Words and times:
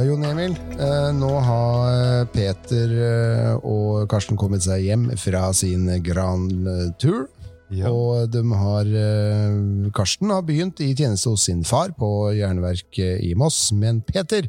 Ja, 0.00 0.06
Jon 0.08 0.22
Emil, 0.24 0.54
eh, 0.80 1.10
nå 1.12 1.28
har 1.44 2.24
Peter 2.32 2.92
eh, 3.04 3.66
og 3.68 4.06
Karsten 4.08 4.38
kommet 4.40 4.64
seg 4.64 4.86
hjem 4.86 5.02
fra 5.20 5.50
sin 5.52 5.84
Grand 6.00 6.64
Tour. 6.96 7.26
Ja. 7.68 7.90
Og 7.92 8.30
de 8.32 8.40
har 8.62 8.88
eh, 8.88 9.58
Karsten 9.92 10.32
har 10.32 10.46
begynt 10.48 10.80
i 10.80 10.94
tjeneste 10.96 11.34
hos 11.34 11.44
sin 11.50 11.60
far 11.68 11.92
på 12.00 12.08
jernverket 12.32 13.20
i 13.28 13.34
Moss, 13.36 13.74
men 13.76 14.00
Peter 14.00 14.48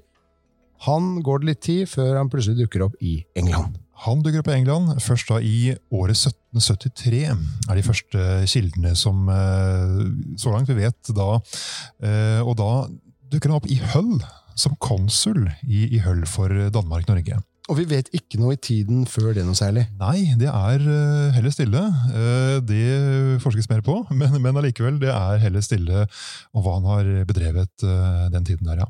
han 0.88 1.18
går 1.20 1.44
det 1.44 1.52
litt 1.52 1.64
tid 1.68 1.92
før 1.98 2.16
han 2.22 2.32
plutselig 2.32 2.64
dukker 2.64 2.88
opp 2.88 2.96
i 3.04 3.18
England. 3.36 3.76
Han 4.08 4.24
dukker 4.24 4.46
opp 4.46 4.54
i 4.54 4.56
England 4.56 4.96
først 5.04 5.36
da 5.36 5.44
i 5.44 5.76
året 5.92 6.16
1773. 6.16 7.26
er 7.28 7.76
de 7.76 7.84
første 7.92 8.30
kildene 8.56 8.96
som 8.96 9.28
eh, 9.28 10.00
så 10.40 10.56
langt 10.56 10.72
vi 10.72 10.80
vet 10.80 11.12
da. 11.12 11.34
Eh, 12.00 12.40
Og 12.40 12.56
da 12.56 12.72
dukker 13.28 13.52
han 13.52 13.60
opp 13.60 13.68
i 13.68 13.84
Hull 13.92 14.16
som 14.60 14.76
konsul 14.82 15.46
i, 15.68 15.88
i 15.96 16.02
Høll 16.04 16.26
for 16.30 16.52
Danmark-Norge. 16.74 17.42
Og 17.70 17.78
vi 17.78 17.86
vet 17.88 18.10
ikke 18.16 18.40
noe 18.42 18.56
i 18.56 18.60
tiden 18.60 19.06
før 19.08 19.36
det 19.36 19.46
noe 19.48 19.56
særlig. 19.56 19.86
Nei, 20.00 20.34
det 20.40 20.50
er 20.50 20.82
eh, 20.82 21.36
heller 21.38 21.54
stille. 21.54 21.84
Eh, 22.12 22.58
Det 22.68 22.82
forskes 23.44 23.70
mer 23.72 23.84
på, 23.86 24.00
men, 24.20 24.34
men 24.44 24.60
allikevel, 24.60 24.98
det 25.02 25.12
er 25.14 25.40
heller 25.44 25.64
stille 25.64 26.08
om 26.52 26.66
hva 26.66 26.80
han 26.80 26.90
har 26.90 27.12
bedrevet 27.30 27.86
eh, 27.86 28.26
den 28.34 28.48
tiden 28.50 28.68
der, 28.68 28.84
ja. 28.84 28.90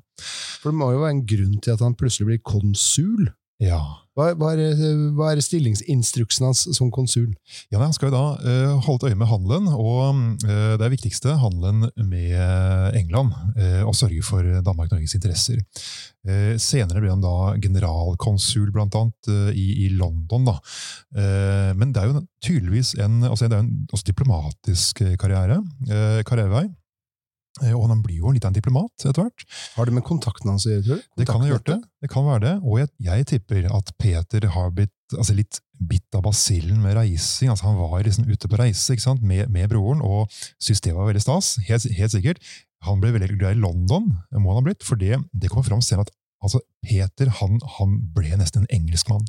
For 0.62 0.72
det 0.72 0.80
må 0.80 0.92
jo 0.94 1.04
være 1.04 1.18
en 1.18 1.26
grunn 1.30 1.60
til 1.62 1.76
at 1.76 1.84
han 1.84 1.98
plutselig 2.00 2.32
blir 2.32 2.42
konsul. 2.46 3.30
Ja, 3.62 3.82
Hva, 4.18 4.34
hva, 4.36 4.50
er, 4.60 4.74
hva 5.16 5.30
er 5.32 5.40
stillingsinstruksen 5.40 6.44
hans 6.50 6.66
som 6.76 6.90
konsul? 6.92 7.30
Ja, 7.72 7.80
Han 7.80 7.94
skal 7.96 8.10
jo 8.10 8.16
da 8.16 8.24
uh, 8.44 8.82
holde 8.84 9.08
et 9.08 9.14
øye 9.14 9.20
med 9.22 9.30
handelen, 9.30 9.70
og 9.72 10.18
uh, 10.44 10.74
det 10.76 10.84
er 10.84 10.92
viktigste 10.92 11.38
handelen 11.40 11.86
med 12.10 12.98
England. 12.98 13.32
Uh, 13.56 13.86
og 13.86 13.96
sørge 13.96 14.26
for 14.26 14.44
Danmark-Norges 14.66 15.16
interesser. 15.16 15.62
Senere 16.62 17.02
ble 17.02 17.10
han 17.10 17.24
da 17.24 17.56
generalkonsul, 17.64 18.68
blant 18.76 18.94
annet, 19.00 19.30
i, 19.58 19.88
i 19.88 19.88
London. 19.98 20.44
da. 20.46 20.54
Men 21.74 21.96
det 21.96 21.98
er 21.98 22.12
jo 22.12 22.22
tydeligvis 22.46 22.92
en, 23.02 23.24
altså 23.26 23.50
det 23.50 23.58
er 23.58 23.64
en 23.64 23.88
også 23.90 24.06
diplomatisk 24.12 25.02
karriere, 25.18 25.58
karrierevei. 26.30 26.68
Eh, 27.64 27.74
Og 27.78 27.88
han 27.90 28.02
blir 28.04 28.22
jo 28.24 28.32
litt 28.34 28.46
av 28.46 28.52
en 28.52 28.58
diplomat 28.58 29.06
etter 29.06 29.22
hvert. 29.24 29.46
Har 29.76 29.86
det 29.90 29.94
med 29.98 30.06
kontakten 30.08 30.50
hans 30.52 30.66
å 30.66 30.74
gjøre? 30.74 31.02
Det 31.18 31.28
kan 31.30 31.44
ha 31.44 31.52
gjort 31.52 31.68
det. 31.70 31.80
Det 32.02 32.10
kan 32.12 32.26
være 32.26 32.44
det. 32.46 32.56
Og 32.64 32.80
jeg, 32.82 32.92
jeg 33.06 33.28
tipper 33.34 33.68
at 33.72 33.94
Peter 34.02 34.48
har 34.56 34.72
blitt 34.76 34.96
altså 35.18 35.36
litt 35.36 35.60
bitt 35.82 36.16
av 36.16 36.24
basillen 36.24 36.82
med 36.82 36.96
reising. 36.96 37.50
altså 37.52 37.68
Han 37.70 37.80
var 37.82 38.04
liksom 38.06 38.30
ute 38.30 38.48
på 38.48 38.60
reise 38.60 38.96
ikke? 38.96 39.18
Med, 39.22 39.50
med 39.52 39.70
broren 39.72 40.02
og 40.06 40.32
syntes 40.62 40.84
det 40.86 40.96
var 40.96 41.10
veldig 41.10 41.24
stas. 41.24 41.56
Helt, 41.68 41.88
helt 41.98 42.14
sikkert. 42.16 42.42
Han 42.88 43.02
ble 43.02 43.12
veldig 43.14 43.38
glad 43.38 43.58
i 43.58 43.62
London, 43.62 44.08
må 44.34 44.54
han 44.54 44.62
ha 44.62 44.66
blitt, 44.66 44.82
for 44.82 44.98
det, 44.98 45.20
det 45.38 45.52
kommer 45.52 45.68
fram 45.68 45.84
senere 45.86 46.08
at 46.08 46.16
altså, 46.42 46.64
Peter 46.82 47.30
han, 47.42 47.60
han 47.78 48.00
ble 48.16 48.32
nesten 48.40 48.64
en 48.64 48.72
engelskmann. 48.80 49.28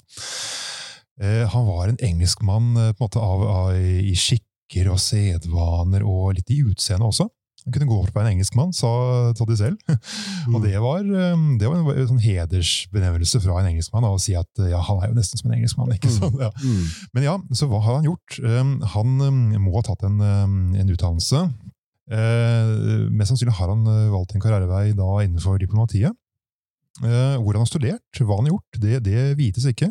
Eh, 1.20 1.44
han 1.53 1.66
var 1.69 1.91
en 1.91 2.00
engelskmann 2.00 2.70
eh, 2.80 2.94
på 2.97 3.03
en 3.03 3.05
måte 3.10 3.20
av, 3.20 3.44
av, 3.44 3.77
i 3.77 4.14
skikker 4.16 4.88
og 4.94 5.00
sedvaner 5.05 6.05
og 6.08 6.38
litt 6.38 6.48
i 6.55 6.62
utseendet 6.64 7.10
også. 7.10 7.28
Han 7.64 7.74
kunne 7.74 7.88
gå 7.91 7.98
opp 8.02 8.12
på 8.14 8.22
en 8.22 8.30
engelskmann, 8.32 8.72
sa, 8.74 8.91
sa 9.38 9.46
de 9.48 9.56
selv. 9.58 9.98
Og 10.55 10.62
det 10.64 10.74
var, 10.82 11.05
um, 11.06 11.44
det 11.60 11.69
var 11.70 11.82
en 11.82 12.08
sånn 12.10 12.22
hedersbenevnelse 12.22 13.42
fra 13.44 13.60
en 13.60 13.70
engelskmann 13.72 14.06
å 14.08 14.16
si 14.22 14.34
at 14.38 14.64
ja, 14.66 14.80
han 14.82 15.02
er 15.02 15.12
jo 15.12 15.19
nesten 15.19 15.41
som 15.41 15.50
en 15.50 15.58
engelskmann. 15.60 15.92
ikke 15.94 16.10
sant? 16.12 16.41
Ja. 16.42 16.50
Mm. 16.62 16.88
Men 17.14 17.28
ja, 17.28 17.36
så 17.54 17.70
hva 17.70 17.82
har 17.84 18.00
han 18.00 18.08
gjort? 18.10 18.41
Um, 18.42 18.74
Han 18.94 19.20
um, 19.22 19.44
må 19.62 19.77
ha 19.78 19.84
tatt 19.86 20.02
en, 20.08 20.19
en 20.22 20.91
utdannelse. 20.92 21.46
Eh, 22.12 22.72
Mest 23.14 23.30
sannsynlig 23.30 23.54
har 23.56 23.70
han 23.70 23.86
uh, 23.86 24.10
valgt 24.12 24.34
en 24.34 24.42
karrierevei 24.42 24.92
da 24.98 25.08
innenfor 25.24 25.60
diplomatiet. 25.62 26.12
Eh, 27.00 27.36
Hvor 27.41 27.54
han 27.56 27.62
har 27.62 27.70
studert, 27.70 28.20
hva 28.20 28.36
han 28.36 28.48
har 28.48 28.56
gjort, 28.56 28.80
det, 28.82 28.98
det 29.06 29.22
vites 29.38 29.64
ikke. 29.69 29.88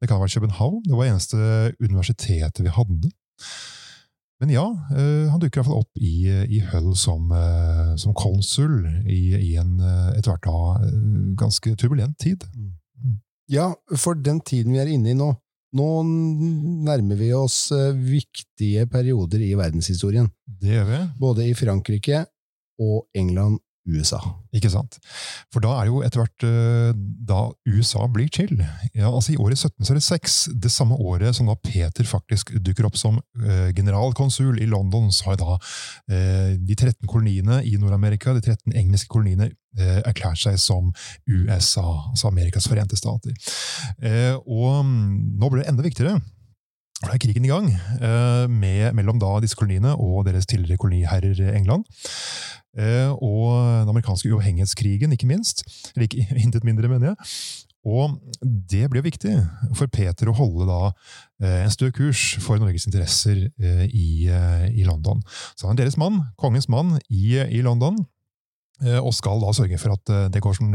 Det 0.00 0.08
kan 0.08 0.16
ha 0.16 0.22
vært 0.22 0.38
København. 0.38 0.80
Det 0.86 0.96
var 0.96 1.04
det 1.04 1.12
eneste 1.12 1.40
universitetet 1.82 2.62
vi 2.64 2.72
hadde. 2.72 3.10
Men 4.42 4.50
ja, 4.50 4.64
eh, 4.90 5.30
han 5.30 5.38
dukker 5.38 5.60
i 5.60 5.62
hvert 5.62 5.68
fall 5.68 5.84
opp 5.84 6.00
i, 6.02 6.26
i 6.26 6.58
Hull 6.72 6.96
som, 6.98 7.28
eh, 7.30 7.92
som 8.02 8.14
konsul 8.18 8.80
i, 9.06 9.20
i 9.38 9.52
en 9.60 9.76
eh, 9.78 10.16
etter 10.16 10.32
hvert 10.32 10.48
da 10.48 10.62
eh, 10.82 10.96
ganske 11.38 11.76
turbulent 11.78 12.18
tid. 12.18 12.42
Ja, 13.52 13.68
for 13.94 14.18
den 14.18 14.40
tiden 14.42 14.74
vi 14.74 14.80
er 14.82 14.90
inne 14.90 15.12
i 15.12 15.14
nå, 15.14 15.28
nå 15.78 15.88
nærmer 16.88 17.20
vi 17.20 17.30
oss 17.38 17.68
eh, 17.76 17.94
viktige 17.94 18.88
perioder 18.90 19.44
i 19.46 19.52
verdenshistorien. 19.54 20.26
Det 20.58 20.74
gjør 20.74 20.90
vi. 20.90 21.00
Både 21.22 21.46
i 21.46 21.54
Frankrike 21.54 22.24
og 22.82 23.06
England, 23.14 23.62
USA. 23.88 24.20
Ikke 24.54 24.70
sant? 24.70 24.98
For 25.52 25.62
da 25.64 25.74
er 25.76 25.86
det 25.86 25.92
jo 25.92 26.02
etter 26.06 26.22
hvert 26.22 26.44
eh, 26.46 26.90
da 27.28 27.40
USA 27.66 28.06
blir 28.12 28.30
til. 28.32 28.52
Ja, 28.94 29.10
altså 29.10 29.34
I 29.34 29.38
året 29.42 29.58
1776, 29.58 30.36
det 30.62 30.70
samme 30.72 30.98
året 31.02 31.34
som 31.36 31.50
da 31.50 31.56
Peter 31.58 32.06
faktisk 32.06 32.54
dukker 32.62 32.86
opp 32.88 32.98
som 33.00 33.18
eh, 33.42 33.72
generalkonsul 33.74 34.60
i 34.62 34.68
London, 34.70 35.10
så 35.14 35.32
har 35.32 35.40
da 35.42 35.56
eh, 36.12 36.52
de 36.60 36.76
13 36.76 37.08
koloniene 37.10 37.62
i 37.66 37.74
Nord-Amerika, 37.80 38.36
de 38.36 38.44
13 38.44 38.76
engelske 38.76 39.10
koloniene, 39.12 39.52
erklært 39.72 40.36
seg 40.36 40.58
som 40.60 40.90
USA, 41.24 41.86
altså 42.10 42.28
Amerikas 42.28 42.66
forente 42.68 42.92
stater. 42.92 43.32
Og 44.44 44.82
mm, 44.84 45.38
nå 45.40 45.48
blir 45.48 45.62
det 45.62 45.70
enda 45.70 45.86
viktigere. 45.86 46.18
Da 46.98 47.14
er 47.14 47.22
krigen 47.22 47.46
i 47.48 47.48
gang 47.48 47.70
med, 48.52 48.92
mellom 48.92 49.16
disse 49.40 49.56
koloniene 49.56 49.94
og 49.96 50.26
deres 50.28 50.44
tidligere 50.50 50.76
koloniherrer 50.76 51.40
England. 51.56 51.88
Eh, 52.72 53.10
og 53.20 53.50
den 53.82 53.90
amerikanske 53.92 54.30
uavhengighetskrigen, 54.32 55.12
ikke 55.12 55.28
minst. 55.28 55.64
Eller 55.92 56.08
ikke, 56.08 56.26
intet 56.44 56.64
mindre, 56.64 56.88
mener 56.88 57.12
jeg. 57.12 57.30
Og 57.82 58.14
det 58.70 58.84
ble 58.92 59.02
viktig 59.02 59.32
for 59.74 59.90
Peter 59.90 60.30
å 60.30 60.36
holde 60.38 60.68
da 60.68 60.80
eh, 61.42 61.64
en 61.64 61.72
stø 61.72 61.90
kurs 61.94 62.36
for 62.42 62.62
Norges 62.62 62.86
interesser 62.86 63.48
eh, 63.58 63.84
i, 63.90 64.30
i 64.70 64.86
London. 64.86 65.22
Så 65.58 65.66
han 65.66 65.76
er 65.76 65.84
deres 65.84 65.98
mann, 66.00 66.22
kongens 66.38 66.70
mann, 66.72 66.96
i, 67.10 67.40
i 67.42 67.62
London. 67.64 67.98
Og 68.82 69.12
skal 69.14 69.38
da 69.38 69.52
sørge 69.54 69.76
for 69.78 69.94
at 69.94 70.10
det 70.34 70.40
går 70.42 70.56
som, 70.56 70.72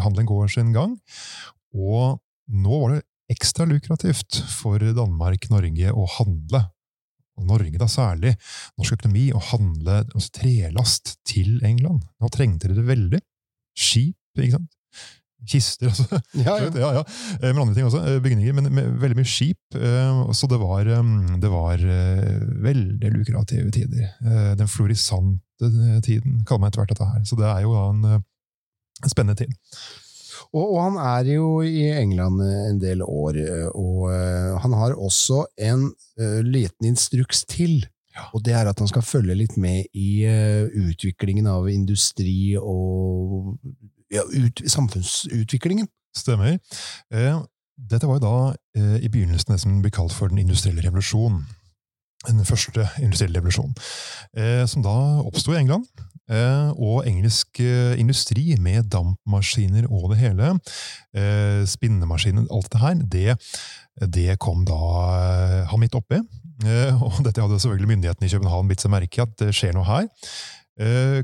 handelen 0.00 0.28
går 0.30 0.46
sin 0.48 0.70
gang. 0.72 0.94
Og 1.76 2.14
nå 2.48 2.78
var 2.80 2.94
det 2.94 3.02
ekstra 3.34 3.66
lukrativt 3.68 4.38
for 4.48 4.80
Danmark-Norge 4.80 5.92
å 5.92 6.06
handle 6.14 6.62
og 7.38 7.46
Norge 7.48 7.78
da 7.80 7.88
særlig, 7.90 8.34
norsk 8.78 8.96
økonomi, 8.98 9.28
å 9.34 9.40
handle 9.50 10.00
altså, 10.04 10.30
trelast 10.40 11.16
til 11.26 11.56
England. 11.66 12.04
Nå 12.22 12.30
trengte 12.34 12.70
de 12.70 12.76
det 12.78 12.86
veldig. 12.88 13.20
Skip, 13.74 14.16
ikke 14.38 14.58
sant? 14.58 14.70
Kister, 15.44 15.88
altså. 15.92 16.20
Ja, 16.40 16.54
ja. 16.62 16.68
Ja, 16.80 16.90
ja. 17.00 17.02
Eh, 17.40 17.50
Men 17.52 17.64
andre 17.66 17.74
ting 17.76 17.84
også. 17.88 18.00
eh, 18.08 18.20
Bygninger, 18.24 18.54
men 18.56 18.70
med 18.72 18.94
veldig 19.02 19.18
mye 19.18 19.28
skip. 19.28 19.58
eh, 19.76 20.22
Så 20.32 20.48
det 20.48 20.56
var, 20.62 20.88
det 21.42 21.50
var 21.52 21.82
veldig 22.64 23.10
lukrative 23.18 23.70
tider. 23.74 24.14
Den 24.56 24.70
florisante 24.72 25.68
tiden 26.06 26.40
kaller 26.48 26.62
man 26.64 26.70
etter 26.72 26.80
hvert 26.84 26.94
dette 26.94 27.10
her. 27.10 27.20
Så 27.28 27.36
det 27.36 27.50
er 27.50 27.60
jo 27.66 27.74
en, 27.76 28.00
en 28.14 29.12
spennende 29.12 29.36
tid. 29.42 29.52
Og, 30.54 30.62
og 30.62 30.78
han 30.84 30.98
er 31.02 31.32
jo 31.34 31.48
i 31.66 31.88
England 31.90 32.42
en 32.44 32.78
del 32.82 33.02
år, 33.02 33.38
eh, 33.42 33.66
og 33.74 34.06
eh, 34.14 34.52
han 34.62 34.76
har 34.78 34.94
også 34.94 35.40
en 35.58 35.88
eh, 36.20 36.40
liten 36.46 36.92
instruks 36.92 37.42
til. 37.50 37.82
Og 38.30 38.44
det 38.46 38.54
er 38.54 38.70
at 38.70 38.78
han 38.78 38.86
skal 38.86 39.02
følge 39.02 39.34
litt 39.34 39.56
med 39.58 39.90
i 39.98 40.22
eh, 40.30 40.70
utviklingen 40.70 41.48
av 41.50 41.66
industri 41.72 42.54
og 42.60 43.56
ja, 44.14 44.22
ut, 44.22 44.62
samfunnsutviklingen. 44.70 45.90
Stemmer. 46.14 46.60
Eh, 47.10 47.42
Dette 47.74 48.06
var 48.06 48.20
jo 48.20 48.22
da 48.22 48.36
eh, 48.78 49.02
i 49.02 49.10
begynnelsen 49.10 49.50
det 49.50 49.58
som 49.64 49.80
blir 49.82 49.90
kalt 49.94 50.14
for 50.14 50.30
den 50.30 50.38
industrielle 50.44 50.84
revolusjon. 50.86 51.40
Den 52.28 52.44
første 52.48 52.88
industrielle 53.02 53.40
revolusjonen. 53.40 53.74
Eh, 54.36 54.64
som 54.70 54.84
da 54.84 54.94
oppsto 55.24 55.54
i 55.54 55.60
England. 55.60 55.86
Eh, 56.24 56.70
og 56.80 57.04
engelsk 57.04 57.60
eh, 57.60 57.98
industri 58.00 58.54
med 58.56 58.88
dampmaskiner 58.92 59.90
og 59.90 60.14
det 60.14 60.22
hele, 60.22 60.54
spinnemaskiner, 61.68 62.46
alt 62.48 62.70
det 62.72 62.80
her, 62.80 63.02
det, 63.12 63.36
det 64.16 64.38
kom 64.40 64.64
da 64.66 64.78
han 65.68 65.82
midt 65.82 65.94
oppi. 65.98 66.22
Og 67.04 67.20
dette 67.26 67.42
hadde 67.42 67.60
selvfølgelig 67.60 67.90
myndighetene 67.92 68.28
i 68.28 68.32
København 68.32 68.70
bitt 68.70 68.82
seg 68.82 68.92
merke 68.94 69.20
i 69.20 69.24
at 69.24 69.34
det 69.42 69.50
skjer 69.54 69.74
noe 69.76 69.84
her. 69.88 70.08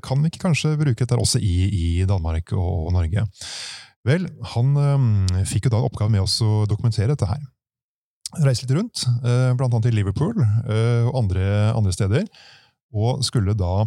Kan 0.04 0.20
vi 0.20 0.30
ikke 0.30 0.44
kanskje 0.44 0.76
bruke 0.78 1.00
dette 1.00 1.18
også 1.18 1.40
i, 1.42 1.54
i 1.70 1.86
Danmark 2.06 2.52
og, 2.52 2.92
Norge? 2.94 3.24
Vel, 4.06 4.28
han 4.52 4.74
fikk 5.48 5.66
jo 5.66 5.72
da 5.72 5.80
en 5.80 5.88
oppgave 5.88 6.12
med 6.12 6.22
oss 6.22 6.36
å 6.44 6.66
dokumentere 6.70 7.14
dette 7.14 7.30
her. 7.30 7.40
Reise 8.38 8.62
litt 8.64 8.76
rundt, 8.76 9.04
eh, 9.26 9.50
annet 9.50 9.90
i 9.90 9.94
Liverpool 9.94 10.38
eh, 10.38 11.04
og 11.08 11.16
andre, 11.24 11.44
andre 11.74 11.92
steder. 11.94 12.26
Og 12.90 13.22
skulle 13.22 13.54
da 13.54 13.84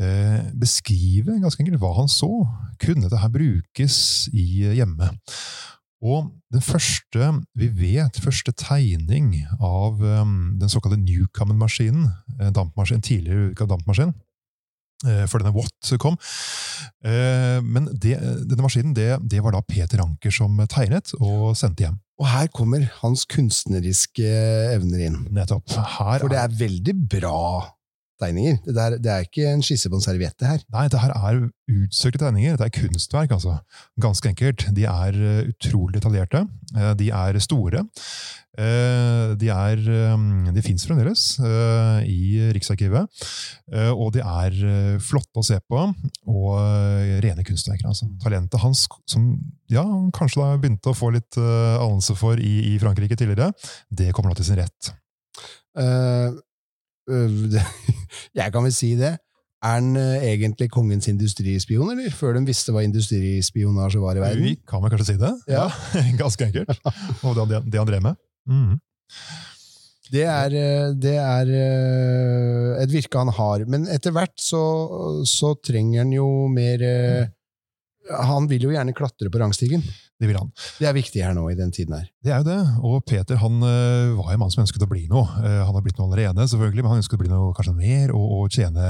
eh, 0.00 0.46
beskrive 0.56 1.40
ganske 1.42 1.60
enkelt 1.60 1.80
hva 1.80 1.92
han 1.98 2.08
så. 2.08 2.30
Kunne 2.80 3.04
dette 3.04 3.20
her 3.20 3.32
brukes 3.32 4.28
i 4.32 4.64
hjemme? 4.76 5.10
Og 6.00 6.30
den 6.52 6.64
første 6.64 7.26
vi 7.58 7.68
vet, 7.76 8.20
første 8.24 8.54
tegning 8.56 9.34
av 9.60 10.00
um, 10.00 10.56
den 10.60 10.72
såkalte 10.72 10.96
Newcomen-maskinen, 10.96 12.08
en 12.40 13.04
tidligere 13.04 13.50
utgave 13.50 13.68
dampmaskin, 13.74 14.14
eh, 15.04 15.26
før 15.28 15.44
denne 15.44 15.52
Watt 15.58 15.92
kom. 16.00 16.16
Eh, 17.04 17.60
Men 17.60 17.90
det, 17.92 18.16
denne 18.48 18.64
maskinen 18.64 18.96
det, 18.96 19.18
det 19.28 19.44
var 19.44 19.52
da 19.52 19.60
Peter 19.60 20.00
Anker 20.00 20.32
som 20.32 20.56
tegnet 20.72 21.12
og 21.20 21.52
sendte 21.56 21.84
hjem. 21.84 22.00
Og 22.20 22.28
her 22.28 22.50
kommer 22.52 22.84
hans 23.00 23.24
kunstneriske 23.30 24.28
evner 24.76 25.06
inn. 25.06 25.20
Nettopp. 25.32 25.72
Her 25.72 26.20
For 26.20 26.28
det 26.32 26.40
er 26.42 26.56
veldig 26.60 26.96
bra 27.16 27.38
tegninger. 28.20 28.58
Det, 28.66 28.74
der, 28.76 28.98
det 29.02 29.10
er 29.14 29.26
ikke 29.26 29.48
en 29.54 29.64
skisse 29.64 29.90
på 29.90 29.98
en 29.98 30.04
serviett, 30.04 30.36
det 30.40 30.48
her. 30.50 30.64
Nei, 30.74 30.86
det 30.92 31.00
her 31.02 31.14
er 31.16 31.40
utsøkte 31.70 32.20
tegninger. 32.22 32.56
Det 32.58 32.66
er 32.66 32.74
kunstverk, 32.80 33.32
altså. 33.36 33.58
Ganske 34.02 34.30
enkelt. 34.32 34.66
De 34.76 34.84
er 34.90 35.16
eh, 35.16 35.48
utrolig 35.52 35.96
detaljerte. 35.98 36.44
Eh, 36.76 36.92
De 37.00 37.10
er 37.14 37.38
store. 37.42 37.84
Eh, 38.58 39.34
De 39.40 39.50
er 39.54 39.82
eh, 39.94 40.24
De 40.56 40.64
fins 40.66 40.86
fremdeles 40.88 41.24
i 42.10 42.50
Riksarkivet. 42.56 43.22
Og 43.94 44.10
de 44.16 44.22
er 44.24 44.56
flotte 45.04 45.40
å 45.40 45.46
se 45.46 45.60
på, 45.70 45.84
og 46.26 47.22
rene 47.24 47.44
kunstverker. 47.46 47.86
Altså. 47.92 48.08
Talentet 48.22 48.60
hans, 48.64 48.86
som 49.08 49.30
ja, 49.70 49.84
han 49.86 50.10
kanskje 50.16 50.42
da 50.42 50.58
begynte 50.60 50.90
å 50.90 50.96
få 50.98 51.12
litt 51.14 51.38
anelse 51.38 52.16
for 52.18 52.40
i, 52.42 52.74
i 52.74 52.78
Frankrike 52.82 53.16
tidligere, 53.16 53.52
det 53.94 54.10
kommer 54.16 54.32
nå 54.32 54.40
til 54.40 54.48
sin 54.50 54.58
rett. 54.58 54.90
Det, 55.70 56.40
jeg 58.38 58.52
kan 58.52 58.64
vel 58.66 58.74
si 58.74 58.94
det. 58.98 59.16
Er 59.60 59.76
han 59.76 59.96
øh, 59.96 60.22
egentlig 60.24 60.70
kongens 60.72 61.08
industrispion, 61.10 61.90
eller? 61.92 62.12
Før 62.16 62.38
de 62.38 62.46
visste 62.48 62.72
hva 62.72 62.80
industrispionasje 62.86 64.00
var 64.00 64.16
i 64.16 64.22
verden? 64.22 64.46
Vi 64.46 64.54
kan 64.68 64.80
vel 64.80 64.92
kanskje 64.94 65.12
si 65.12 65.16
det? 65.20 65.32
Ja. 65.52 65.66
Ganske 66.22 66.48
enkelt. 66.48 66.80
Og 67.28 67.36
det, 67.36 67.60
det 67.68 67.80
han 67.82 67.90
drev 67.90 68.06
med. 68.06 68.16
Mm. 68.48 68.78
Det 70.10 70.24
er, 70.24 70.56
øh, 70.62 70.94
det 70.96 71.12
er 71.20 71.52
øh, 71.60 72.80
et 72.80 72.94
virke 72.94 73.20
han 73.20 73.34
har. 73.36 73.66
Men 73.68 73.84
etter 73.92 74.16
hvert 74.16 74.32
så, 74.40 74.62
så 75.28 75.52
trenger 75.60 76.06
han 76.06 76.16
jo 76.16 76.48
mer 76.48 76.86
Han 78.10 78.48
vil 78.50 78.64
jo 78.64 78.72
gjerne 78.72 78.96
klatre 78.96 79.30
på 79.30 79.38
rangstigen. 79.38 79.84
Det 80.20 80.28
vil 80.28 80.36
han. 80.36 80.50
Det 80.76 80.84
er 80.84 80.92
viktig 80.92 81.22
her 81.24 81.32
nå 81.32 81.46
i 81.48 81.54
den 81.56 81.70
tiden 81.72 81.94
her. 81.96 82.04
Det 82.20 82.32
er 82.34 82.42
jo 82.42 82.44
det. 82.44 82.56
Og 82.84 82.98
Peter 83.08 83.38
han 83.40 83.54
eh, 83.64 84.10
var 84.18 84.34
en 84.34 84.40
mann 84.42 84.50
som 84.52 84.60
ønsket 84.62 84.84
å 84.84 84.88
bli 84.90 85.06
noe. 85.08 85.24
Eh, 85.40 85.60
han 85.64 85.72
har 85.72 85.80
blitt 85.86 85.96
noe 85.96 86.10
allerede, 86.10 86.44
selvfølgelig, 86.52 86.84
men 86.84 86.92
han 86.92 87.00
ønsket 87.00 87.16
å 87.16 87.20
bli 87.22 87.30
noe 87.32 87.54
kanskje 87.56 87.72
mer 87.78 88.12
og, 88.12 88.26
og 88.36 88.50
tjene 88.52 88.84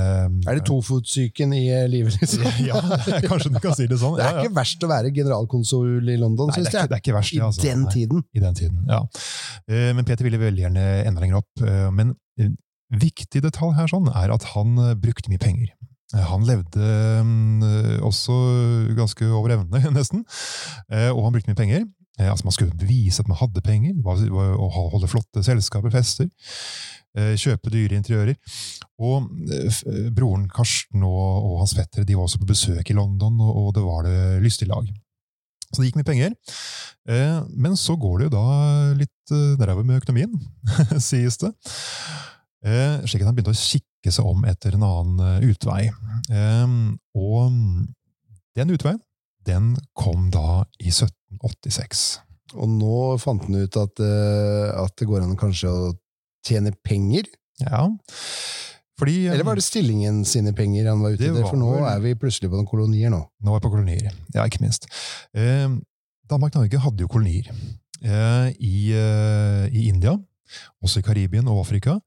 Er 0.51 0.59
det 0.59 0.65
tofotsyken 0.67 1.55
i 1.55 1.63
øh, 1.77 1.85
livet, 1.93 2.17
liksom? 2.19 2.43
Ja, 2.71 2.81
kanskje 3.31 3.53
du 3.55 3.61
kan 3.63 3.77
si 3.79 3.87
det 3.87 4.01
sånn. 4.03 4.17
Det 4.19 4.27
er 4.27 4.33
Ja, 4.33 4.41
ja. 4.41 4.45
ikke 4.49 4.59
verst 4.59 4.83
å 4.83 4.91
være 4.91 5.13
generalkonsul 5.15 6.11
i 6.11 6.19
London, 6.19 6.51
Nei, 6.51 6.59
syns 6.59 6.73
er 6.75 6.81
jeg. 6.81 6.91
det 6.91 6.99
er 6.99 7.05
ikke 7.05 7.15
verst, 7.21 7.33
I 7.37 7.39
det. 7.39 7.47
Altså. 7.47 7.63
den 7.69 7.85
Nei, 7.87 7.93
tiden. 7.95 8.25
I 8.35 8.43
den 8.49 8.59
tiden, 8.59 8.83
ja. 8.91 9.01
Eh, 9.71 9.93
Men 9.95 10.09
Peter 10.11 10.27
ville 10.27 10.43
veldig 10.43 10.67
gjerne 10.67 10.89
enda 11.07 11.23
lenger 11.23 11.41
opp. 11.45 11.63
Eh, 11.63 11.87
Men 11.95 12.17
en 12.43 12.57
viktig 12.91 13.45
detalj 13.45 13.77
her 13.79 13.87
sånn 13.95 14.11
er 14.11 14.35
at 14.35 14.51
han 14.57 14.75
eh, 14.83 14.97
brukte 14.99 15.31
mye 15.31 15.39
penger. 15.39 15.71
Eh, 16.15 16.25
Han 16.33 16.45
levde 16.49 16.91
mm, 17.25 18.01
også 18.07 18.35
ganske 18.99 19.29
over 19.31 19.57
evne, 19.57 19.83
nesten. 19.99 20.25
Eh, 20.91 21.11
Og 21.15 21.25
han 21.27 21.33
brukte 21.37 21.51
mye 21.53 21.61
penger. 21.61 21.85
Eh, 22.19 22.29
Altså 22.31 22.45
Man 22.49 22.53
skulle 22.57 22.77
bevise 22.77 23.21
at 23.23 23.29
man 23.31 23.39
hadde 23.41 23.63
penger, 23.65 23.95
ha- 24.05 24.89
holde 24.95 25.09
flotte 25.09 25.43
selskaper, 25.47 25.91
fester. 25.95 26.29
eh, 27.17 27.35
Kjøpe 27.41 27.71
dyre 27.73 27.97
interiører. 27.99 28.35
Og 29.01 29.31
eh, 29.51 29.71
eh, 29.87 30.11
broren 30.15 30.49
Karsten 30.53 31.03
og, 31.03 31.47
og 31.47 31.59
hans 31.63 31.75
fettere 31.79 32.05
de 32.07 32.15
var 32.19 32.27
også 32.29 32.39
på 32.43 32.51
besøk 32.51 32.91
i 32.91 32.97
London, 32.99 33.39
og, 33.41 33.57
og 33.65 33.71
det 33.79 33.83
var 33.87 34.03
det 34.07 34.19
lystig 34.45 34.69
lag. 34.69 34.91
Så 35.71 35.79
det 35.85 35.89
gikk 35.93 36.01
mye 36.01 36.09
penger. 36.11 36.33
Eh, 37.09 37.41
Men 37.55 37.77
så 37.79 37.95
går 37.97 38.19
det 38.19 38.25
jo 38.29 38.35
da 38.35 38.45
litt 38.99 39.31
eh, 39.35 39.55
nedover 39.61 39.87
med 39.87 40.03
økonomien, 40.03 40.35
sies 41.11 41.39
det. 41.39 41.53
Eh, 42.67 42.99
Slik 43.09 43.23
at 43.23 43.31
han 43.31 43.37
begynte 43.39 43.55
å 43.55 43.59
kikke 43.61 43.87
seg 44.09 44.25
om 44.25 44.47
etter 44.49 44.73
en 44.79 44.87
annen 44.87 45.21
eh, 45.43 45.51
utvei. 45.53 45.83
Eh, 46.33 46.73
Og 47.21 47.53
den 48.57 48.73
utveien, 48.73 49.01
den 49.45 49.75
kom 49.93 50.31
da 50.33 50.65
i 50.81 50.89
1786. 50.89 52.21
Og 52.57 52.69
nå 52.73 52.97
fant 53.21 53.45
han 53.45 53.61
ut 53.61 53.77
at, 53.79 54.01
øh, 54.01 54.71
at 54.81 54.97
det 54.99 55.07
går 55.07 55.23
an 55.23 55.37
kanskje 55.39 55.69
å 55.71 55.93
tjene 56.47 56.73
penger. 56.83 57.29
Ja. 57.61 57.85
Fordi 58.99 59.27
eh, 59.29 59.35
Eller 59.35 59.47
var 59.47 59.61
det 59.61 59.65
stillingen 59.65 60.25
sine 60.29 60.53
penger 60.57 60.89
han 60.91 61.05
var 61.05 61.15
ute 61.15 61.29
etter? 61.29 61.45
For 61.47 61.61
nå 61.61 61.77
er 61.89 62.01
vi 62.03 62.17
plutselig 62.19 62.51
på 62.51 62.59
noen 62.59 62.69
kolonier 62.69 63.13
nå. 63.13 63.21
Nå 63.45 63.53
er 63.55 63.61
vi 63.61 63.67
på 63.69 63.75
kolonier. 63.77 64.11
Ja, 64.35 64.49
ikke 64.49 64.65
minst. 64.65 64.89
Eh, 65.37 65.69
Danmark-Norge 66.31 66.81
hadde 66.83 67.05
jo 67.07 67.11
kolonier 67.11 67.49
eh, 68.03 68.51
i, 68.59 68.91
eh, 68.97 69.65
i 69.71 69.87
India, 69.93 70.17
også 70.85 71.01
i 71.01 71.07
Karibien 71.07 71.49
og 71.51 71.63
Afrika. 71.65 71.99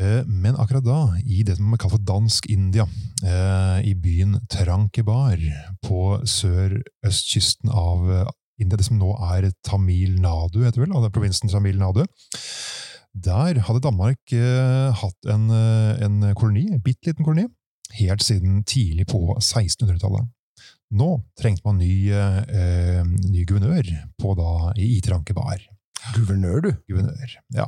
Eh, 0.00 0.22
men 0.26 0.58
akkurat 0.58 0.86
da, 0.86 0.98
i 1.24 1.42
det 1.46 1.58
som 1.58 1.70
man 1.72 1.80
kaller 1.80 1.96
for 1.96 2.06
Dansk-India, 2.08 2.86
eh, 3.22 3.78
i 3.90 3.94
byen 3.98 4.38
Trankebar 4.50 5.38
på 5.84 6.02
sørøstkysten 6.24 7.72
av 7.72 8.10
eh, 8.12 8.32
India, 8.58 8.78
det 8.78 8.88
som 8.88 8.98
nå 8.98 9.12
er 9.32 9.50
Tamil 9.66 10.18
Nadu, 10.22 10.64
heter 10.64 10.82
vel, 10.82 10.96
av 10.96 11.06
provinsen 11.14 11.50
Tamil 11.50 11.78
Nadu. 11.78 12.04
Der 13.18 13.60
hadde 13.66 13.82
Danmark 13.82 14.34
hatt 15.00 15.30
en, 15.32 15.48
en 15.50 16.18
koloni, 16.38 16.68
en 16.70 16.82
bitte 16.82 17.08
liten 17.08 17.26
koloni, 17.26 17.46
helt 17.98 18.22
siden 18.22 18.60
tidlig 18.68 19.08
på 19.10 19.22
1600-tallet. 19.38 20.28
Nå 20.98 21.08
trengte 21.36 21.66
man 21.66 21.80
ny, 21.82 22.08
eh, 22.08 23.02
ny 23.04 23.44
guvernør 23.44 23.90
på 24.20 24.34
da, 24.38 24.72
i 24.80 25.00
Trankebar. 25.04 25.60
Guvernør, 26.14 26.60
du. 26.64 26.70
Guvernør, 26.88 27.36
ja. 27.54 27.66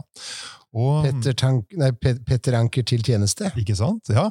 Og, 0.71 1.03
Petter, 1.03 1.35
Tank, 1.35 1.73
nei, 1.81 1.91
Petter 1.99 2.55
Anker 2.55 2.85
til 2.87 3.03
tjeneste. 3.03 3.51
Ikke 3.59 3.75
sant? 3.79 4.07
Ja. 4.13 4.29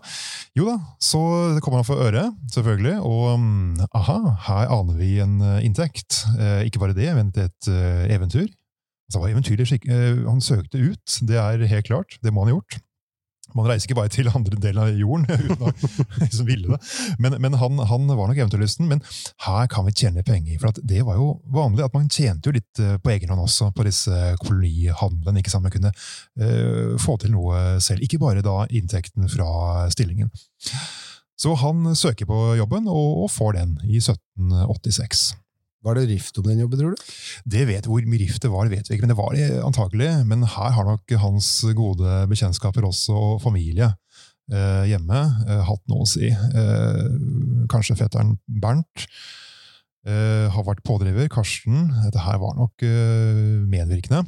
Jo 0.55 0.69
da, 0.69 0.77
så 1.03 1.19
det 1.55 1.63
kommer 1.65 1.81
han 1.81 1.87
for 1.87 1.99
øre, 2.05 2.29
selvfølgelig. 2.53 2.95
Og 3.03 3.33
mm, 3.41 3.89
aha, 3.99 4.19
her 4.47 4.71
aner 4.77 4.99
vi 4.99 5.17
en 5.23 5.39
eh, 5.43 5.65
inntekt. 5.67 6.21
Eh, 6.39 6.63
ikke 6.69 6.79
bare 6.85 6.95
det, 6.95 7.09
men 7.17 7.33
et 7.35 7.71
eh, 7.71 8.05
eventyr. 8.15 8.47
Altså, 9.09 9.65
skikk... 9.67 9.89
eh, 9.89 10.21
han 10.23 10.41
søkte 10.41 10.79
ut, 10.79 11.19
det 11.27 11.39
er 11.41 11.65
helt 11.67 11.87
klart. 11.89 12.19
Det 12.23 12.31
må 12.31 12.45
han 12.45 12.53
ha 12.53 12.59
gjort. 12.59 12.79
Man 13.57 13.67
reiser 13.69 13.87
ikke 13.87 13.97
bare 13.97 14.11
til 14.13 14.29
andre 14.29 14.59
delen 14.61 14.81
av 14.83 14.99
jorden 14.99 15.25
uten 15.45 15.65
å 15.65 15.73
liksom 16.21 16.49
ville 16.49 16.75
det. 16.75 16.79
Men, 17.21 17.37
men 17.41 17.57
han, 17.61 17.81
han 17.89 18.07
var 18.11 18.29
nok 18.29 18.37
eventyrlysten. 18.37 18.89
Men 18.89 19.03
her 19.45 19.69
kan 19.71 19.87
vi 19.87 19.95
tjene 19.95 20.25
penger. 20.25 20.59
For 20.61 20.81
det 20.81 21.01
var 21.07 21.19
jo 21.19 21.31
vanlig 21.53 21.87
at 21.87 21.97
man 21.97 22.09
tjente 22.13 22.49
jo 22.49 22.55
litt 22.55 22.83
eh, 22.83 22.97
på 23.01 23.13
egen 23.15 23.33
hånd 23.33 23.45
også 23.45 23.71
på 23.75 23.87
disse 23.87 24.33
kolonihandlene. 24.43 25.41
ikke 25.41 25.53
sant? 25.53 25.65
Man 25.65 25.73
kunne 25.73 25.93
uh, 25.93 26.95
få 27.01 27.17
til 27.21 27.33
noe 27.33 27.79
selv. 27.83 28.05
Ikke 28.05 28.21
bare 28.21 28.45
da 28.45 28.63
inntekten 28.69 29.29
fra 29.31 29.89
stillingen. 29.93 30.31
Så 31.39 31.53
han 31.55 31.95
søker 31.95 32.27
på 32.27 32.39
jobben, 32.59 32.89
og, 32.91 33.23
og 33.23 33.29
får 33.31 33.55
den 33.55 33.77
i 33.87 34.01
1786. 34.01 35.29
Var 35.85 35.95
det 35.95 36.09
rift 36.09 36.37
om 36.41 36.47
den 36.49 36.59
jobben, 36.59 36.81
tror 36.81 36.95
du? 36.95 37.03
Det 37.47 37.63
vet 37.69 37.87
Hvor 37.87 38.03
mye 38.03 38.21
rift 38.21 38.43
det 38.43 38.51
var, 38.51 38.67
det 38.67 38.77
vet 38.77 38.89
vi 38.89 38.97
ikke, 38.97 39.07
men 39.07 39.13
det 39.13 39.19
var 39.19 39.35
det 39.35 39.47
antagelig. 39.63 40.09
Men 40.27 40.43
her 40.43 40.75
har 40.75 40.87
nok 40.87 41.15
hans 41.23 41.51
gode 41.77 42.23
bekjentskaper 42.31 42.87
også, 42.87 43.15
og 43.15 43.43
familie 43.43 43.93
eh, 44.51 44.89
hjemme, 44.91 45.21
eh, 45.47 45.61
hatt 45.69 45.85
noe 45.91 46.05
å 46.05 46.09
si. 46.09 46.29
Eh, 46.31 47.05
kanskje 47.71 47.97
fetteren 47.99 48.35
Bernt 48.47 49.07
eh, 50.07 50.49
har 50.51 50.67
vært 50.67 50.83
pådriver. 50.87 51.29
Karsten. 51.31 51.87
Dette 52.05 52.25
her 52.25 52.39
var 52.43 52.59
nok 52.59 52.85
eh, 52.85 53.63
medvirkende. 53.69 54.25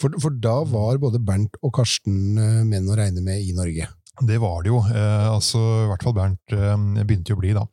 For, 0.00 0.16
for 0.22 0.32
da 0.32 0.58
var 0.68 1.02
både 1.02 1.22
Bernt 1.22 1.60
og 1.62 1.74
Karsten 1.76 2.40
øh, 2.40 2.64
menn 2.68 2.88
å 2.88 2.98
regne 2.98 3.24
med 3.24 3.44
i 3.44 3.54
Norge. 3.56 3.88
Det 4.24 4.38
var 4.40 4.62
det 4.64 4.72
jo. 4.72 4.80
Eh, 4.80 5.28
altså, 5.28 5.60
I 5.84 5.88
hvert 5.90 6.06
fall 6.06 6.16
Bernt 6.16 6.56
eh, 6.56 6.76
begynte 7.02 7.34
jo 7.34 7.38
å 7.38 7.42
bli, 7.42 7.52
da. 7.56 7.66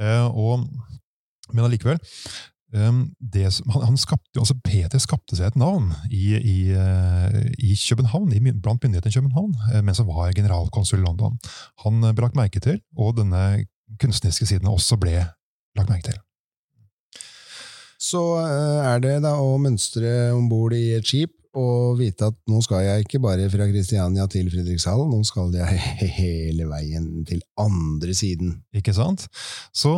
Eh, 0.00 0.28
og, 0.30 0.64
men 1.52 1.64
allikevel 1.66 1.98
eh, 2.74 3.50
som, 3.54 3.70
han, 3.76 3.96
skapte, 4.00 4.30
jo- 4.34 4.42
altså 4.44 4.56
Peter 4.64 5.00
skapte 5.02 5.38
seg 5.38 5.52
et 5.52 5.60
navn 5.60 5.92
i, 6.10 6.34
i, 6.36 6.58
eh, 6.74 7.40
i 7.62 7.76
København, 7.78 8.32
i, 8.34 8.42
blant 8.52 8.82
myndighetene 8.82 9.12
i 9.14 9.18
København, 9.20 9.54
eh, 9.72 9.82
mens 9.86 10.02
han 10.02 10.10
var 10.10 10.34
generalkonsul 10.36 11.00
i 11.00 11.06
London. 11.06 11.38
Han 11.86 12.00
brakk 12.02 12.14
ble 12.16 12.28
lagt 12.28 12.40
merke 12.42 12.62
til, 12.64 12.80
og 12.98 13.16
denne 13.20 13.64
kunstneriske 14.02 14.48
siden 14.48 14.68
også 14.68 14.98
ble 15.00 15.20
lagt 15.76 15.90
merke 15.92 16.10
til. 16.10 16.20
Så 17.96 18.20
er 18.44 19.00
det 19.00 19.22
da 19.24 19.38
å 19.40 19.56
mønstre 19.58 20.32
om 20.36 20.50
bord 20.50 20.74
i 20.76 20.90
et 20.98 21.06
skip 21.08 21.32
og 21.56 21.96
vite 21.96 22.28
at 22.28 22.36
nå 22.50 22.58
skal 22.64 22.82
jeg 22.84 23.06
ikke 23.06 23.20
bare 23.24 23.46
fra 23.48 23.64
Kristiania 23.70 24.26
til 24.28 24.50
Fredrikshallen, 24.52 25.08
nå 25.08 25.24
skal 25.24 25.54
jeg 25.56 25.80
hele 26.18 26.66
veien 26.68 27.24
til 27.28 27.40
andre 27.56 28.12
siden. 28.16 28.58
Ikke 28.76 28.92
sant? 28.96 29.24
Så 29.72 29.94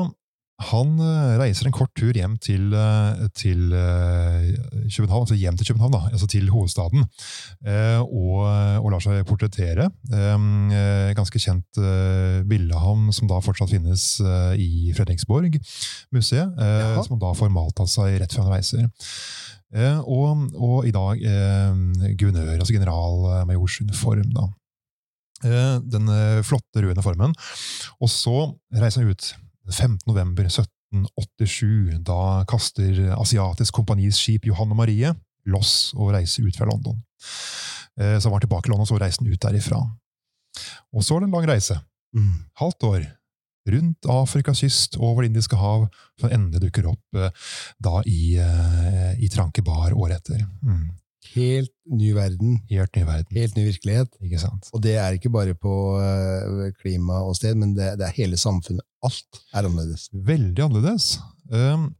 han 0.59 0.97
eh, 0.99 1.37
reiser 1.39 1.69
en 1.69 1.75
kort 1.75 1.93
tur 1.95 2.17
hjem 2.19 2.35
til, 2.43 2.73
eh, 2.75 3.21
til 3.39 3.71
eh, 3.79 4.49
København, 4.91 5.23
altså 5.23 5.39
hjem 5.39 5.57
til 5.59 5.69
København, 5.71 5.95
da, 5.95 6.01
altså 6.11 6.27
til 6.27 6.49
hovedstaden, 6.51 7.05
og, 8.03 8.35
og 8.83 8.89
lar 8.91 9.05
seg 9.05 9.23
portrettere. 9.29 9.87
Eh, 10.11 10.35
eh, 10.75 11.13
Ganske 11.19 11.43
kjent 11.43 11.81
bilde 12.51 12.75
av 12.75 12.83
ham 12.89 13.09
som 13.15 13.31
da 13.31 13.39
fortsatt 13.45 13.71
finnes 13.71 14.09
i 14.59 14.91
Fredriksborg-museet, 14.99 16.59
eh, 16.59 16.77
Jaha. 16.83 17.07
som 17.07 17.23
da 17.23 17.33
får 17.39 17.55
malt 17.55 17.79
av 17.83 17.91
seg 17.91 18.19
rett 18.23 18.35
før 18.35 18.49
han 18.49 18.59
reiser. 18.59 18.89
Og, 20.09 20.47
og 20.57 20.87
i 20.89 20.93
dag 20.95 21.21
guvernør, 22.19 22.55
altså 22.57 22.73
generalmajors 22.73 23.83
uniform. 23.85 24.31
da. 24.33 24.47
Den 25.85 26.09
flotte 26.49 26.83
røde 26.87 27.05
formen. 27.05 27.37
Og 28.01 28.09
så 28.09 28.39
reiser 28.73 29.05
han 29.05 29.13
ut 29.13 29.29
15. 29.71 30.07
november 30.07 30.49
1787. 30.49 31.99
Da 32.07 32.45
kaster 32.49 33.03
Asiatisk 33.19 33.75
Kompanis 33.77 34.21
skip 34.21 34.49
Johan 34.49 34.73
og 34.73 34.81
Marie 34.81 35.13
loss 35.49 35.95
og 35.97 36.13
reiser 36.17 36.45
ut 36.45 36.57
fra 36.57 36.69
London. 36.69 36.99
Så 37.99 38.29
han 38.29 38.35
var 38.35 38.43
tilbake 38.45 38.69
i 38.69 38.71
London, 38.71 38.85
og 38.85 38.91
så 38.91 38.99
reiste 39.01 39.25
han 39.25 39.33
ut 39.33 39.43
derifra. 39.43 39.79
Og 40.95 41.05
så 41.05 41.15
var 41.15 41.25
det 41.25 41.29
en 41.31 41.37
lang 41.39 41.49
reise. 41.51 41.79
Mm. 42.17 42.35
Halvt 42.61 42.87
år. 42.89 43.07
Rundt 43.69 44.09
Afrikas 44.09 44.63
kyst, 44.63 44.97
over 44.97 45.23
Det 45.23 45.31
indiske 45.33 45.57
hav, 45.57 45.89
for 46.21 46.33
endelig 46.33 46.63
dukker 46.63 46.89
opp 46.89 47.19
eh, 47.21 47.51
da 47.85 48.01
i, 48.09 48.39
eh, 48.41 49.13
i 49.21 49.29
Trankebar 49.29 49.93
året 49.93 50.23
etter. 50.23 50.47
Mm. 50.63 50.89
Helt 51.35 51.73
ny 51.91 52.13
verden, 52.15 52.61
Helt 52.71 52.95
ny 52.97 53.03
verden. 53.05 53.35
helt 53.37 53.57
ny 53.59 53.65
virkelighet. 53.67 54.13
Ikke 54.23 54.39
sant? 54.39 54.69
Og 54.73 54.83
det 54.85 54.95
er 55.03 55.17
ikke 55.19 55.33
bare 55.35 55.55
på 55.59 55.73
eh, 55.99 56.71
klima 56.79 57.21
og 57.27 57.35
sted, 57.37 57.59
men 57.59 57.75
det, 57.77 57.97
det 57.99 58.07
er 58.07 58.15
hele 58.21 58.39
samfunnet. 58.39 58.85
Alt 59.05 59.41
er 59.53 59.67
annerledes. 59.67 60.09
Veldig 60.13 60.63
annerledes. 60.69 61.17
Um, 61.51 61.91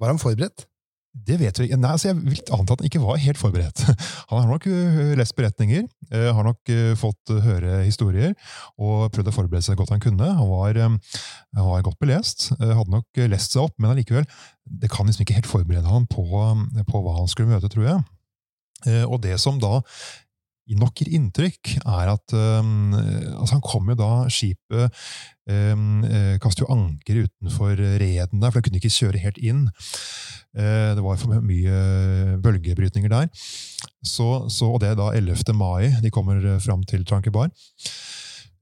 Var 0.00 0.12
han 0.14 0.22
forberedt? 0.22 0.66
Det 1.10 1.40
vet 1.40 1.58
vi 1.58 1.66
ikke. 1.66 1.76
Nei, 1.82 1.90
altså 1.90 2.12
Jeg 2.12 2.20
vil 2.22 2.38
anta 2.54 2.76
at 2.76 2.80
han 2.84 2.86
ikke 2.86 3.00
var 3.02 3.18
helt 3.18 3.38
forberedt. 3.40 3.82
Han 4.30 4.38
har 4.38 4.46
nok 4.46 4.66
øh, 4.70 5.16
lest 5.18 5.34
beretninger, 5.34 5.88
øh, 6.14 6.28
har 6.36 6.46
nok 6.46 6.70
fått 7.00 7.32
høre 7.42 7.80
historier 7.82 8.36
og 8.78 9.08
prøvd 9.10 9.32
å 9.32 9.34
forberede 9.34 9.66
seg 9.66 9.80
godt 9.80 9.90
han 9.90 10.02
kunne. 10.04 10.28
Han 10.38 10.46
var, 10.52 10.78
han 10.78 11.66
var 11.66 11.82
godt 11.82 11.98
belest, 11.98 12.52
hadde 12.60 12.94
nok 12.94 13.22
lest 13.34 13.56
seg 13.56 13.64
opp, 13.66 13.74
men 13.82 13.90
allikevel, 13.90 14.28
det 14.70 14.92
kan 14.94 15.10
liksom 15.10 15.26
ikke 15.26 15.40
helt 15.40 15.50
forberede 15.50 15.90
han 15.90 16.06
på, 16.06 16.22
på 16.30 17.02
hva 17.02 17.16
han 17.18 17.26
skulle 17.32 17.50
møte, 17.50 17.72
tror 17.74 17.88
jeg. 17.88 18.06
Eh, 18.86 19.04
Og 19.04 19.20
det 19.24 19.36
som 19.40 19.60
da 19.60 19.80
nok 20.78 21.00
gir 21.00 21.08
inntrykk, 21.16 21.72
er 21.82 22.12
at 22.12 22.30
um, 22.30 22.92
altså 22.94 23.56
Han 23.56 23.64
kom 23.64 23.88
jo 23.90 23.96
da 23.98 24.10
Skipet 24.30 25.00
um, 25.50 26.04
eh, 26.06 26.36
kastet 26.38 26.62
jo 26.62 26.70
anker 26.70 27.24
utenfor 27.24 27.74
reden 27.74 28.38
der, 28.38 28.52
for 28.52 28.60
det 28.60 28.68
kunne 28.68 28.78
ikke 28.78 28.92
kjøre 28.94 29.22
helt 29.24 29.40
inn. 29.42 29.64
Uh, 30.54 30.94
det 30.94 31.02
var 31.02 31.18
for 31.18 31.42
mye 31.42 32.38
bølgebrytninger 32.44 33.10
der. 33.10 33.26
Så, 34.06 34.46
så, 34.46 34.70
og 34.70 34.78
det 34.84 34.92
er 34.92 35.00
da 35.00 35.10
11. 35.10 35.42
mai 35.58 35.90
de 36.04 36.14
kommer 36.14 36.38
fram 36.62 36.86
til 36.86 37.02
Trankebar. 37.02 37.50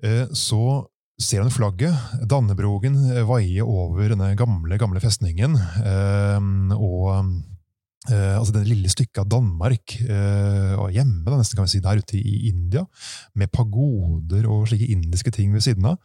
Uh, 0.00 0.25
så 0.32 0.88
ser 1.18 1.42
han 1.42 1.52
flagget. 1.52 1.94
Dannebrogen 2.30 2.96
vaier 3.28 3.66
over 3.66 4.12
denne 4.12 4.32
gamle, 4.38 4.78
gamle 4.78 5.02
festningen. 5.02 5.56
Eh, 5.82 6.48
og 6.78 7.32
Eh, 8.08 8.34
altså 8.38 8.54
det 8.56 8.66
lille 8.68 8.90
stykket 8.92 9.22
av 9.22 9.28
Danmark, 9.32 9.98
eh, 10.04 10.74
og 10.78 10.94
hjemme 10.94 11.26
da, 11.26 11.36
nesten 11.38 11.58
kan 11.58 11.68
vi 11.68 11.74
si, 11.76 11.82
der 11.84 12.00
ute 12.00 12.16
i 12.18 12.48
India, 12.50 12.84
med 13.38 13.52
pagoder 13.52 14.48
og 14.48 14.68
slike 14.70 14.88
indiske 14.94 15.32
ting 15.34 15.52
ved 15.54 15.66
siden 15.66 15.88
av. 15.92 16.00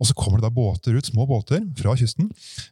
Og 0.00 0.08
så 0.08 0.16
kommer 0.16 0.40
det 0.40 0.48
da 0.48 0.54
båter 0.54 0.96
ut, 0.96 1.06
små 1.06 1.26
båter 1.28 1.62
fra 1.78 1.94
kysten 1.98 2.30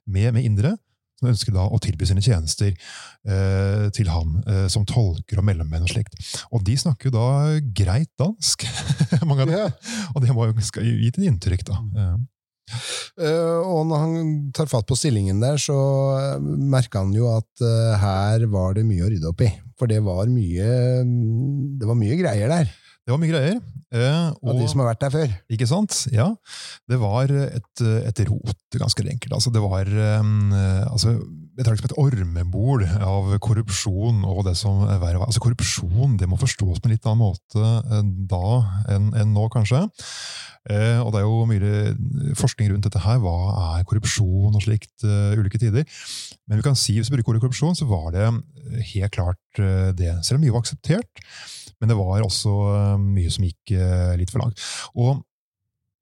med, 0.08 0.32
med 0.34 0.46
indere, 0.48 0.74
som 1.18 1.28
ønsker 1.32 1.54
da 1.54 1.66
å 1.66 1.80
tilby 1.82 2.06
sine 2.06 2.22
tjenester 2.22 2.70
eh, 2.70 3.86
til 3.94 4.10
ham 4.12 4.38
eh, 4.46 4.66
som 4.70 4.86
tolker 4.88 5.40
og 5.40 5.46
mellommenn 5.48 5.84
og 5.84 5.92
slikt. 5.92 6.14
Og 6.54 6.62
de 6.66 6.76
snakker 6.78 7.10
jo 7.10 7.16
da 7.18 7.28
greit 7.76 8.10
dansk, 8.20 8.64
mange 9.28 9.44
av 9.44 9.50
dem. 9.50 9.58
Yeah. 9.58 9.94
Og 10.14 10.24
det 10.24 10.34
må 10.34 10.46
jo 10.46 10.56
gitt 10.56 10.78
gi 10.78 11.10
et 11.10 11.22
inntrykk, 11.26 11.66
da. 11.68 11.82
Eh, 12.68 13.28
Eh, 13.28 13.60
og 13.66 13.87
når 13.88 14.02
han 14.02 14.26
tar 14.54 14.68
fatt 14.70 14.87
på 14.88 14.96
stillingen 14.98 15.40
der, 15.42 15.58
så 15.60 15.76
merker 16.40 17.02
han 17.02 17.14
jo 17.16 17.30
at 17.32 17.64
eh, 17.64 17.96
her 17.98 18.44
var 18.52 18.76
det 18.76 18.87
mye 18.87 19.06
å 19.06 19.10
rydde 19.10 19.30
opp 19.32 19.42
i. 19.42 19.50
For 19.78 19.90
det 19.90 20.00
var 20.06 20.30
mye, 20.30 20.68
det 21.78 21.88
var 21.88 21.98
mye 21.98 22.18
greier 22.18 22.52
der, 22.52 22.70
det 22.70 23.14
var 23.14 23.20
mye 23.22 23.32
greier. 23.32 23.58
og, 23.88 24.50
av 24.52 24.58
de 24.60 24.66
som 24.68 24.82
har 24.82 24.90
vært 24.90 25.04
der 25.06 25.14
før. 25.14 25.34
Ikke 25.54 25.68
sant? 25.70 25.94
Ja. 26.12 26.28
Det 26.90 26.98
var 27.00 27.30
et, 27.32 27.84
et 28.04 28.25
rot, 28.28 28.58
ganske 28.76 29.06
enkelt. 29.06 29.32
Altså, 29.38 29.52
det 29.54 29.62
var 29.64 29.88
altså, 30.90 31.14
det 31.58 31.74
som 31.80 31.88
et 31.88 31.96
ormebol 31.98 32.84
av 33.02 33.32
korrupsjon 33.42 34.22
og 34.28 34.44
det 34.46 34.54
som 34.58 34.84
er 34.86 35.00
verre. 35.02 35.24
Altså, 35.26 35.42
korrupsjon 35.42 36.14
det 36.20 36.28
må 36.30 36.38
forstås 36.38 36.78
på 36.78 36.88
en 36.88 36.94
litt 36.94 37.08
annen 37.08 37.24
måte 37.24 37.64
eh, 37.64 38.04
da 38.30 38.50
enn, 38.94 39.10
enn 39.18 39.34
nå, 39.34 39.48
kanskje. 39.50 39.80
Eh, 40.70 41.00
og 41.02 41.10
det 41.14 41.20
er 41.20 41.26
jo 41.26 41.48
mye 41.48 42.34
forskning 42.38 42.70
rundt 42.70 42.86
dette 42.86 43.02
her. 43.02 43.18
Hva 43.22 43.36
er 43.78 43.86
korrupsjon 43.88 44.54
og 44.54 44.62
slikt? 44.64 44.92
Uh, 45.02 45.34
ulike 45.38 45.60
tider. 45.60 45.86
Men 46.46 46.60
vi 46.60 46.66
kan 46.66 46.78
si, 46.78 46.98
hvis 46.98 47.10
vi 47.10 47.18
bruker 47.18 47.34
ordet 47.34 47.46
korrupsjon, 47.46 47.78
så 47.78 47.88
var 47.90 48.12
det 48.14 48.26
helt 48.92 49.14
klart 49.16 49.62
uh, 49.62 49.90
det. 49.96 50.12
Selv 50.26 50.38
om 50.38 50.46
mye 50.46 50.54
var 50.54 50.62
akseptert. 50.62 51.24
Men 51.78 51.90
det 51.90 51.98
var 51.98 52.22
også 52.22 52.54
uh, 52.68 53.00
mye 53.00 53.32
som 53.34 53.46
gikk 53.46 53.74
litt 54.18 54.30
for 54.30 54.44
langt. 54.44 54.62
Og 54.98 55.24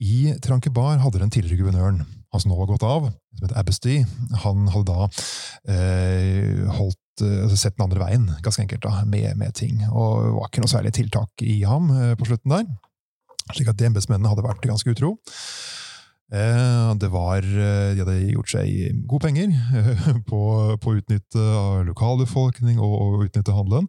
i 0.02 0.34
Trankebar 0.44 1.00
hadde 1.00 1.22
den 1.22 1.32
tidligere 1.32 1.64
guvernøren, 1.64 2.02
han 2.36 2.44
som 2.44 2.52
nå 2.52 2.58
har 2.60 2.70
gått 2.70 2.86
av, 2.86 3.08
som 3.36 3.46
heter 3.46 3.58
Abbesty, 3.60 3.96
han 4.44 4.68
hadde 4.72 4.92
da 4.92 5.08
eh, 5.72 6.66
holdt 6.76 7.00
altså 7.24 7.56
sett 7.56 7.78
den 7.78 7.86
andre 7.86 8.02
veien, 8.02 8.26
ganske 8.44 8.62
enkelt, 8.66 8.84
da, 8.84 9.00
med, 9.08 9.30
med 9.40 9.56
ting. 9.56 9.80
Og 9.88 10.26
det 10.26 10.34
var 10.36 10.50
ikke 10.50 10.64
noe 10.64 10.72
særlig 10.74 10.92
tiltak 10.98 11.46
i 11.46 11.62
ham 11.64 11.88
eh, 11.94 12.12
på 12.18 12.28
slutten 12.28 12.52
der. 12.52 12.68
Slik 13.54 13.70
at 13.70 13.80
de 13.80 13.88
embetsmennene 13.88 14.32
hadde 14.32 14.44
vært 14.44 14.68
ganske 14.68 14.92
utro. 14.92 15.14
Eh, 16.34 16.92
det 17.00 17.10
var, 17.14 17.46
de 17.46 18.02
hadde 18.02 18.18
gjort 18.34 18.52
seg 18.52 19.02
gode 19.08 19.30
penger 19.30 19.54
på, 20.30 20.40
å 20.76 20.96
utnytte 20.98 21.50
lokalbefolkning 21.88 22.82
og, 22.82 22.96
og 23.00 23.28
utnytte 23.28 23.56
handelen. 23.56 23.88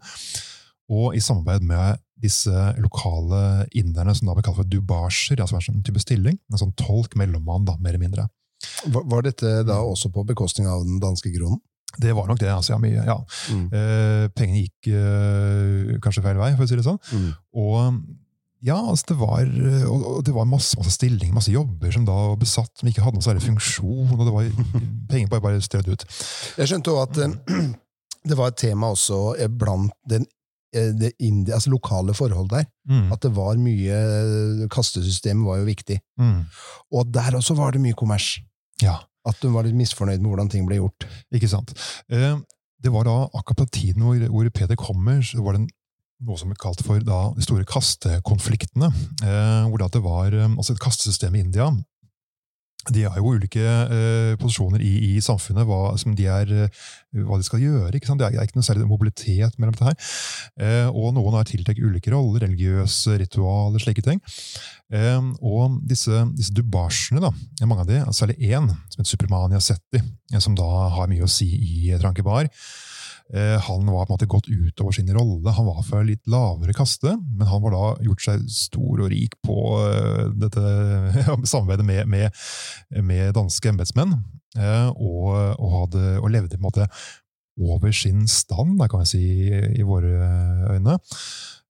Og 0.88 1.18
i 1.18 1.24
samarbeid 1.24 1.66
med 1.68 2.00
disse 2.22 2.54
lokale 2.82 3.68
inderne, 3.78 4.16
som 4.16 4.30
da 4.30 4.36
ble 4.38 4.46
kalt 4.46 4.58
for 4.62 4.70
dubasjer, 4.72 5.42
altså 5.44 5.60
en 5.60 5.84
type 5.86 6.02
stilling, 6.02 6.40
en 6.52 6.62
sånn 6.62 6.74
tolk 6.80 7.18
mellommann, 7.20 7.68
da, 7.68 7.76
mer 7.78 7.94
eller 7.94 8.06
mindre. 8.08 8.28
Var, 8.94 9.26
dette 9.26 9.64
da 9.68 9.80
også 9.86 10.12
på 10.14 10.26
bekostning 10.28 10.70
av 10.70 10.86
den 10.86 11.02
danske 11.04 11.32
kronen? 11.34 11.60
Det 11.98 12.12
var 12.14 12.28
nok 12.28 12.40
det. 12.42 12.50
altså 12.52 12.76
ja, 12.76 13.04
ja. 13.08 13.18
Mm. 13.54 13.66
Eh, 13.74 14.24
pengene 14.36 14.66
gikk 14.66 14.90
eh, 14.92 15.98
kanskje 16.04 16.24
feil 16.26 16.38
vei, 16.38 16.52
for 16.58 16.66
å 16.66 16.70
si 16.70 16.78
det 16.78 16.86
sånn. 16.86 17.00
Mm. 17.16 17.30
Og 17.64 18.02
ja, 18.66 18.78
altså 18.90 19.14
det 19.14 19.18
var, 19.20 19.50
og 19.86 20.24
det 20.26 20.34
var 20.34 20.48
masse, 20.50 20.78
masse 20.80 20.96
stillinger, 20.96 21.34
masse 21.36 21.54
jobber 21.54 21.92
som 21.94 22.06
da 22.08 22.16
var 22.32 22.40
besatt, 22.42 22.72
som 22.80 22.90
ikke 22.90 23.04
hadde 23.06 23.20
noen 23.20 23.26
særlig 23.28 23.46
funksjon. 23.46 24.16
og 24.18 24.24
det 24.26 24.34
var 24.34 24.48
Penger 25.12 25.30
bare, 25.32 25.44
bare 25.46 25.62
strødd 25.62 25.92
ut. 25.94 26.08
Jeg 26.58 26.72
skjønte 26.72 26.94
også 26.94 27.06
at 27.06 27.22
eh, 27.24 27.68
det 28.30 28.38
var 28.40 28.52
et 28.52 28.60
tema 28.60 28.90
også 28.96 29.22
eh, 29.38 29.52
blant 29.52 29.94
den, 30.10 30.26
eh, 30.26 30.37
det 30.98 31.12
indi, 31.24 31.52
altså 31.56 31.72
lokale 31.74 32.16
forhold 32.18 32.50
der. 32.52 32.68
Mm. 32.90 33.12
At 33.14 33.24
det 33.26 33.32
var 33.36 33.60
mye 33.62 34.68
Kastesystemet 34.74 35.48
var 35.48 35.62
jo 35.62 35.68
viktig. 35.68 36.00
Mm. 36.20 36.44
Og 36.96 37.14
der 37.14 37.38
også 37.40 37.58
var 37.58 37.76
det 37.76 37.84
mye 37.84 37.98
kommers. 37.98 38.38
Ja, 38.84 39.00
At 39.28 39.42
hun 39.44 39.56
var 39.56 39.66
litt 39.68 39.76
misfornøyd 39.76 40.22
med 40.22 40.30
hvordan 40.32 40.50
ting 40.54 40.68
ble 40.68 40.78
gjort. 40.80 41.08
ikke 41.36 41.50
sant. 41.52 41.74
Eh, 42.10 42.38
det 42.84 42.94
var 42.94 43.08
da 43.08 43.26
akkurat 43.34 43.66
på 43.66 43.72
tiden 43.80 44.06
hvor, 44.06 44.22
hvor 44.32 44.50
Peder 44.54 44.78
kommer, 44.80 45.20
så 45.26 45.42
var 45.44 45.58
det 45.58 45.64
en, 45.66 45.70
noe 46.28 46.38
som 46.40 46.50
ble 46.50 46.58
kalt 46.62 46.82
for 46.86 47.02
da, 47.04 47.34
de 47.36 47.44
store 47.46 47.66
kastekonfliktene. 47.68 48.92
Eh, 49.26 49.68
hvor 49.68 49.84
det 49.84 50.04
var 50.06 50.34
eh, 50.34 50.54
altså 50.54 50.76
et 50.78 50.84
kastesystem 50.84 51.36
i 51.36 51.44
India. 51.44 51.68
De 52.94 53.04
har 53.04 53.18
jo 53.20 53.34
ulike 53.36 53.64
eh, 53.64 54.34
posisjoner 54.40 54.84
i, 54.84 54.94
i 55.10 55.24
samfunnet, 55.24 55.68
hva, 55.68 55.94
de 56.18 56.28
er, 56.32 56.54
eh, 56.66 56.86
hva 57.28 57.40
de 57.40 57.48
skal 57.48 57.64
gjøre. 57.64 57.92
Det 57.94 58.02
er, 58.02 58.18
det 58.20 58.28
er 58.30 58.48
ikke 58.48 58.60
noe 58.60 58.68
særlig 58.68 58.88
mobilitet 58.90 59.58
mellom 59.60 59.76
dette 59.76 59.90
her. 59.90 59.98
Eh, 60.64 60.88
og 60.92 61.14
noen 61.18 61.38
har 61.38 61.48
tiltenkt 61.50 61.84
ulike 61.84 62.14
roller, 62.14 62.46
religiøse 62.46 63.18
ritualer, 63.24 63.84
slike 63.84 64.06
ting. 64.06 64.22
Eh, 64.94 65.20
og 65.44 65.80
disse, 65.88 66.24
disse 66.38 66.56
dubasjene, 66.56 67.24
da, 67.24 67.34
mange 67.68 67.84
av 67.84 67.92
de, 67.92 68.02
særlig 68.16 68.40
én, 68.48 68.70
som 68.72 69.02
heter 69.02 69.14
Supermania 69.14 69.64
Setti, 69.64 70.04
eh, 70.34 70.44
som 70.44 70.56
da 70.58 70.68
har 70.96 71.12
mye 71.12 71.28
å 71.28 71.32
si 71.32 71.50
i 71.58 71.98
Trankebar, 72.00 72.52
han 73.36 73.90
var 73.92 74.06
på 74.06 74.14
en 74.14 74.16
måte 74.16 74.30
gått 74.32 74.48
utover 74.48 74.96
sin 74.96 75.10
rolle. 75.12 75.52
Han 75.52 75.68
var 75.68 75.82
fra 75.84 76.00
litt 76.06 76.24
lavere 76.32 76.76
kaste, 76.76 77.12
men 77.36 77.50
han 77.50 77.62
var 77.66 77.74
da 77.76 77.84
gjort 78.06 78.24
seg 78.24 78.46
stor 78.52 79.04
og 79.04 79.12
rik 79.12 79.36
på 79.44 79.58
eh, 79.84 80.30
dette 80.40 80.64
samarbeidet 81.52 81.86
med, 81.88 82.08
med, 82.08 82.44
med 83.04 83.36
danske 83.36 83.74
embetsmenn, 83.74 84.16
eh, 84.56 84.88
og, 84.96 85.60
og, 85.60 85.98
og 85.98 86.30
levde 86.32 86.56
på 86.56 86.62
en 86.62 86.68
måte 86.70 86.88
over 87.58 87.92
sin 87.96 88.28
stand, 88.30 88.78
kan 88.90 89.04
jeg 89.04 89.12
si, 89.12 89.24
i 89.82 89.86
våre 89.86 90.14
øyne. 90.76 90.98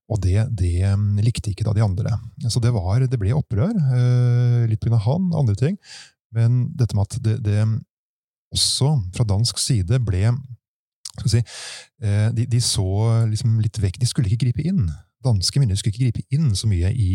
Og 0.08 0.22
det, 0.24 0.40
det 0.56 0.94
likte 1.24 1.52
ikke 1.52 1.66
da 1.68 1.74
de 1.76 1.84
andre. 1.84 2.14
Så 2.48 2.62
det, 2.64 2.72
var, 2.76 3.04
det 3.04 3.20
ble 3.20 3.34
opprør, 3.36 3.74
eh, 3.76 4.68
litt 4.70 4.84
pga. 4.84 5.00
han, 5.04 5.32
andre 5.36 5.56
ting. 5.60 5.80
Men 6.36 6.68
dette 6.76 6.96
med 6.96 7.08
at 7.08 7.20
det, 7.24 7.38
det 7.44 7.60
også 8.56 8.94
fra 9.16 9.26
dansk 9.28 9.60
side 9.60 10.00
ble 10.08 10.30
si, 11.26 11.42
eh, 12.04 12.28
de, 12.36 12.46
de 12.50 12.62
så 12.64 12.88
liksom 13.30 13.60
litt 13.64 13.80
vekk. 13.82 14.00
De 14.02 14.10
skulle 14.10 14.30
ikke 14.30 14.46
gripe 14.46 14.66
inn. 14.68 14.88
Danske 15.26 15.60
myndigheter 15.60 15.82
skulle 15.82 15.96
ikke 15.96 16.12
gripe 16.12 16.38
inn 16.38 16.52
så 16.56 16.70
mye 16.70 16.92
i, 16.94 17.10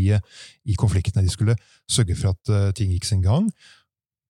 i 0.66 0.78
konfliktene. 0.78 1.25
De 1.25 1.32
skulle 1.32 1.56
sørge 1.90 2.16
for 2.18 2.35
at 2.35 2.52
eh, 2.52 2.73
ting 2.76 2.90
gikk 2.94 3.06
sin 3.09 3.23
gang. 3.25 3.50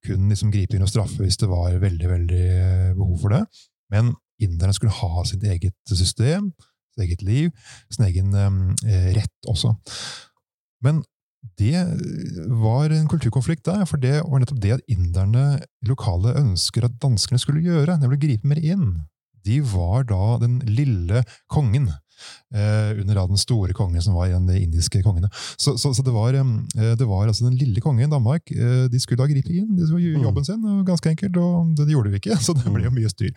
Kun 0.07 0.29
liksom 0.33 0.53
gripe 0.53 0.77
inn 0.77 0.85
og 0.85 0.91
straffe 0.91 1.23
hvis 1.23 1.39
det 1.41 1.49
var 1.51 1.79
veldig 1.83 2.11
veldig 2.11 2.43
eh, 2.51 2.91
behov 2.99 3.17
for 3.23 3.37
det. 3.37 3.45
Men 3.93 4.13
inderne 4.43 4.75
skulle 4.77 4.95
ha 4.97 5.25
sitt 5.29 5.45
eget 5.47 5.77
system, 5.89 6.51
sitt 6.93 7.07
eget 7.07 7.25
liv, 7.27 7.51
sin 7.93 8.07
egen 8.09 8.35
eh, 8.37 9.09
rett 9.17 9.51
også. 9.51 9.75
Men 10.83 11.03
det 11.59 11.81
var 12.63 12.93
en 12.95 13.09
kulturkonflikt 13.11 13.65
der, 13.67 13.85
for 13.89 13.99
det 14.03 14.21
var 14.23 14.43
nettopp 14.43 14.61
det 14.63 14.77
at 14.77 14.85
inderne 14.91 15.63
lokale 15.89 16.37
ønsker 16.39 16.87
at 16.87 17.01
danskene 17.03 17.41
skulle 17.43 17.65
gjøre, 17.65 17.97
nemlig 17.99 18.21
å 18.21 18.25
gripe 18.27 18.51
mer 18.51 18.61
inn. 18.63 18.87
De 19.47 19.61
var 19.73 20.07
da 20.09 20.39
den 20.43 20.61
lille 20.69 21.25
kongen 21.51 21.91
eh, 22.55 23.01
under 23.01 23.19
da 23.19 23.25
den 23.31 23.41
store 23.41 23.75
kongen 23.77 24.03
som 24.05 24.17
var 24.17 24.29
igjen 24.29 24.47
de 24.49 24.59
indiske 24.63 25.03
kongene. 25.05 25.31
Så, 25.57 25.77
så, 25.81 25.93
så 25.97 26.05
det, 26.07 26.15
var, 26.15 26.37
eh, 26.37 26.93
det 26.99 27.09
var 27.09 27.27
altså 27.27 27.49
den 27.49 27.59
lille 27.61 27.83
kongen 27.85 28.07
i 28.07 28.13
Danmark. 28.13 28.51
Eh, 28.55 28.87
de 28.93 29.03
skulle 29.03 29.23
da 29.23 29.29
gripe 29.31 29.53
inn, 29.53 29.75
de 29.77 29.89
skulle 29.89 30.05
gjøre 30.05 30.25
jobben 30.27 30.47
sin, 30.47 30.65
ganske 30.89 31.13
enkelt, 31.15 31.39
og 31.41 31.75
det, 31.79 31.89
gjorde 31.93 32.13
de 32.13 32.23
ikke. 32.23 32.39
Så 32.47 32.57
det 32.59 32.73
ble 32.73 32.87
jo 32.87 32.95
mye 32.95 33.13
styr. 33.13 33.33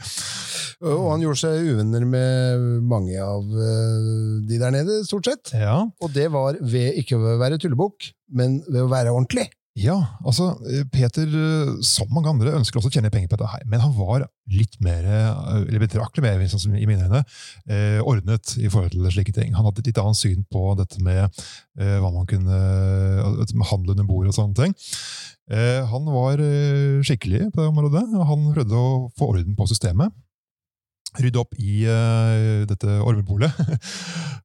Og 0.86 1.06
han 1.14 1.24
gjorde 1.24 1.42
seg 1.46 1.70
uvenner 1.74 2.08
med 2.10 2.66
mange 2.90 3.20
av 3.22 3.44
eh, 3.44 4.10
de 4.50 4.62
der 4.62 4.76
nede, 4.76 5.02
stort 5.08 5.30
sett. 5.30 5.54
Ja, 5.56 5.82
Og 6.04 6.16
det 6.16 6.30
var 6.34 6.60
ved 6.62 7.00
ikke 7.02 7.20
å 7.20 7.38
være 7.42 7.60
tullebukk, 7.62 8.12
men 8.36 8.62
ved 8.68 8.84
å 8.84 8.92
være 8.92 9.14
ordentlig. 9.16 9.50
Ja, 9.76 9.96
altså 10.24 10.54
Peter, 10.94 11.28
eh, 11.28 11.72
som 11.84 12.08
mange 12.16 12.32
andre, 12.32 12.54
ønsker 12.56 12.80
også 12.80 12.88
å 12.88 12.94
tjene 12.96 13.10
penger 13.12 13.28
på 13.28 13.36
dette 13.36 13.50
her, 13.52 13.66
men 13.68 13.82
han 13.84 13.92
var 13.98 14.24
litt 14.48 14.78
mer, 14.80 15.04
eh, 15.04 15.66
eller 15.66 15.84
betraktelig 15.84 16.24
mer, 16.24 16.46
sånn 16.48 16.78
i 16.80 16.86
mine 16.88 17.04
øyne, 17.04 17.24
eh, 17.68 18.00
ordnet 18.00 18.56
i 18.56 18.70
forhold 18.72 18.96
til 18.96 19.10
slike 19.12 19.36
ting. 19.36 19.52
Han 19.58 19.68
hadde 19.68 19.84
et 19.84 19.92
litt 19.92 20.00
annet 20.00 20.16
syn 20.16 20.46
på 20.48 20.78
dette 20.80 21.04
med 21.04 21.28
eh, 21.28 21.98
hva 22.00 22.14
man 22.14 22.30
kunne 22.30 22.56
eh, 22.56 23.56
med 23.60 23.92
under 23.92 24.08
bordet 24.08 24.32
og 24.32 24.40
sånne 24.40 24.56
ting. 24.56 24.78
Eh, 25.52 25.84
han 25.92 26.08
var 26.08 26.40
eh, 26.40 27.04
skikkelig 27.04 27.52
på 27.52 27.60
det 27.60 27.68
området, 27.74 28.06
han 28.16 28.48
prøvde 28.56 28.80
å 28.80 29.10
få 29.20 29.34
orden 29.36 29.60
på 29.60 29.68
systemet. 29.68 30.16
Rydde 31.22 31.40
opp 31.42 31.56
i 31.62 31.86
uh, 31.88 32.64
dette 32.70 32.98
ormebolet. 33.06 33.52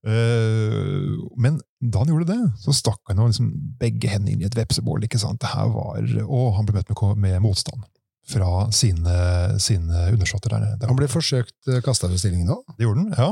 uh, 0.06 1.16
men 1.42 1.60
da 1.80 2.02
han 2.02 2.10
gjorde 2.12 2.28
det, 2.32 2.40
så 2.62 2.74
stakk 2.76 3.00
han 3.10 3.22
liksom 3.24 3.50
begge 3.80 4.10
hendene 4.12 4.34
inn 4.36 4.44
i 4.44 4.48
et 4.48 4.56
vepsebål. 4.58 5.04
ikke 5.06 5.20
sant? 5.20 5.40
Det 5.42 5.50
her 5.54 5.70
var, 5.74 6.00
Og 6.26 6.54
han 6.58 6.68
ble 6.68 6.78
møtt 6.80 6.92
med, 6.92 7.16
med 7.24 7.40
motstand 7.44 7.86
fra 8.30 8.68
sine, 8.70 9.14
sine 9.58 10.04
undersåtter. 10.12 10.52
der. 10.54 10.76
der. 10.78 10.86
Han 10.90 10.98
ble 10.98 11.08
forsøkt 11.10 11.70
kasta 11.84 12.06
ved 12.10 12.20
stillingen 12.22 12.52
òg. 12.54 12.60
Det 12.78 12.86
gjorde 12.86 13.06
han, 13.06 13.14
ja. 13.16 13.30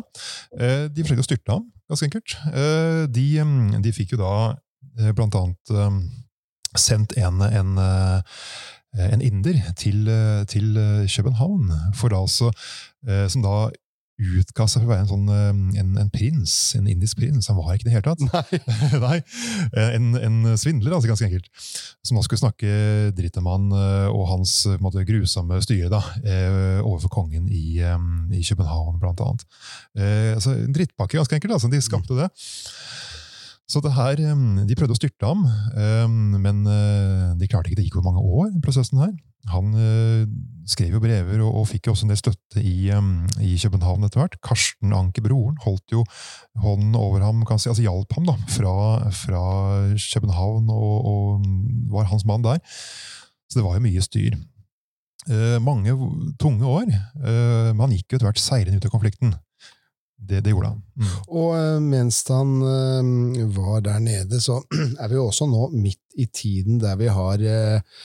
Uh, 0.59 0.87
De 0.91 1.05
forsøkte 1.05 1.23
å 1.27 1.29
styrte 1.29 1.55
ham, 1.55 1.69
ganske 1.93 2.09
enkelt. 2.09 2.39
Eh, 2.53 3.05
De, 3.13 3.27
mm, 3.45 3.77
de 3.85 3.93
fikk 3.95 4.17
jo 4.17 4.23
da 4.25 4.33
eh, 4.99 5.13
blant 5.15 5.37
annet 5.39 5.71
eh, 5.71 6.01
sendt 6.79 7.15
en, 7.21 7.41
en, 7.47 7.79
eh, 7.79 8.43
en 9.13 9.23
inder 9.25 9.61
til, 9.79 10.03
eh, 10.11 10.43
til 10.51 10.77
eh, 10.77 11.07
København, 11.09 11.71
for 11.97 12.13
altså, 12.19 12.51
eh, 12.51 12.88
som 13.31 13.45
da 13.45 13.69
utga 14.19 14.67
seg 14.67 14.83
for 14.83 14.89
å 14.89 14.91
være 14.91 15.05
en, 15.05 15.11
sånn, 15.11 15.29
eh, 15.31 15.81
en, 15.81 15.93
en 16.03 16.11
prins, 16.11 16.53
en 16.75 16.89
indisk 16.91 17.21
prins. 17.21 17.49
Han 17.51 17.59
var 17.61 17.77
ikke 17.77 17.87
det 17.87 17.93
i 17.93 17.95
det 17.95 17.99
hele 17.99 18.09
tatt. 18.09 18.25
Nei. 18.27 18.61
Nei, 19.07 19.19
en, 19.95 20.09
en 20.19 20.39
svindler, 20.59 20.97
altså, 20.97 21.11
ganske 21.13 21.29
enkelt. 21.29 21.47
Som 22.07 22.19
da 22.19 22.25
skulle 22.27 22.43
snakke 22.43 22.73
dritt 23.19 23.39
om 23.39 23.51
han 23.51 23.69
eh, 23.79 24.09
og 24.11 24.27
hans 24.33 24.55
eh, 24.67 24.79
måte, 24.83 25.07
grusomme 25.09 25.61
styre 25.63 25.91
da, 25.93 26.03
eh, 26.25 26.81
overfor 26.83 27.15
kongen 27.21 27.47
i, 27.47 27.79
eh, 27.79 28.09
i 28.35 28.43
København, 28.43 28.99
blant 29.03 29.23
annet. 29.23 29.47
Eh, 29.95 30.33
altså, 30.35 30.57
en 30.57 30.75
drittpakke, 30.75 31.21
ganske 31.21 31.39
enkelt. 31.39 31.55
Altså, 31.55 31.71
de 31.71 31.83
skapte 31.85 32.19
det. 32.19 32.29
Så 33.69 33.83
det 33.85 33.93
her, 33.93 34.17
De 34.17 34.77
prøvde 34.79 34.95
å 34.95 34.99
styrte 34.99 35.29
ham, 35.29 35.45
men 36.41 36.63
eh, 36.73 37.35
de 37.37 37.49
klarte 37.51 37.69
ikke. 37.69 37.83
Det 37.83 37.89
gikk 37.89 37.99
jo 38.01 38.07
mange 38.07 38.23
år, 38.25 38.55
prosessen 38.65 39.03
her. 39.03 39.13
Han 39.53 39.73
eh, 39.77 40.25
skrev 40.69 40.97
jo 40.97 41.03
brever 41.03 41.43
og, 41.45 41.53
og 41.61 41.69
fikk 41.69 41.89
jo 41.89 41.95
også 41.95 42.07
en 42.07 42.13
del 42.13 42.21
støtte 42.21 42.63
i, 42.65 42.89
i 43.45 43.53
København 43.61 44.07
etter 44.09 44.23
hvert. 44.23 44.39
Karsten 44.45 44.95
Anker, 44.97 45.25
broren, 45.25 45.59
holdt 45.65 45.95
jo 45.95 46.05
hånden 46.65 46.97
over 46.99 47.25
ham, 47.25 47.45
kan 47.49 47.61
si, 47.61 47.69
altså 47.71 47.85
hjalp 47.85 48.17
ham 48.17 48.29
da, 48.29 48.37
fra, 48.53 48.75
fra 49.15 49.43
København 49.95 50.73
og, 50.73 50.95
og 51.13 51.51
var 51.93 52.09
hans 52.09 52.25
mann 52.29 52.45
der. 52.45 52.63
Så 53.49 53.61
det 53.61 53.67
var 53.69 53.77
jo 53.77 53.85
mye 53.85 54.05
styr. 54.05 54.39
Eh, 55.29 55.59
mange 55.61 55.93
tunge 56.41 56.65
år, 56.65 56.89
men 56.89 57.85
han 57.85 57.93
gikk 57.93 58.15
jo 58.15 58.19
etter 58.19 58.31
hvert 58.31 58.41
seirende 58.41 58.81
ut 58.81 58.89
av 58.89 58.97
konflikten. 58.97 59.37
Det, 60.19 60.43
det 60.45 60.53
gjorde 60.53 60.73
han. 60.73 60.81
Mm. 60.99 61.11
Og 61.31 61.51
eh, 61.57 61.81
mens 61.83 62.23
han 62.29 62.55
uh, 62.61 63.43
var 63.55 63.83
der 63.87 64.01
nede, 64.03 64.41
så 64.43 64.61
er 65.01 65.09
vi 65.09 65.19
jo 65.19 65.29
også 65.29 65.47
nå 65.49 65.69
midt 65.77 66.19
i 66.19 66.27
tiden 66.27 66.81
der 66.83 66.99
vi 66.99 67.07
har 67.13 67.45
uh, 67.45 68.03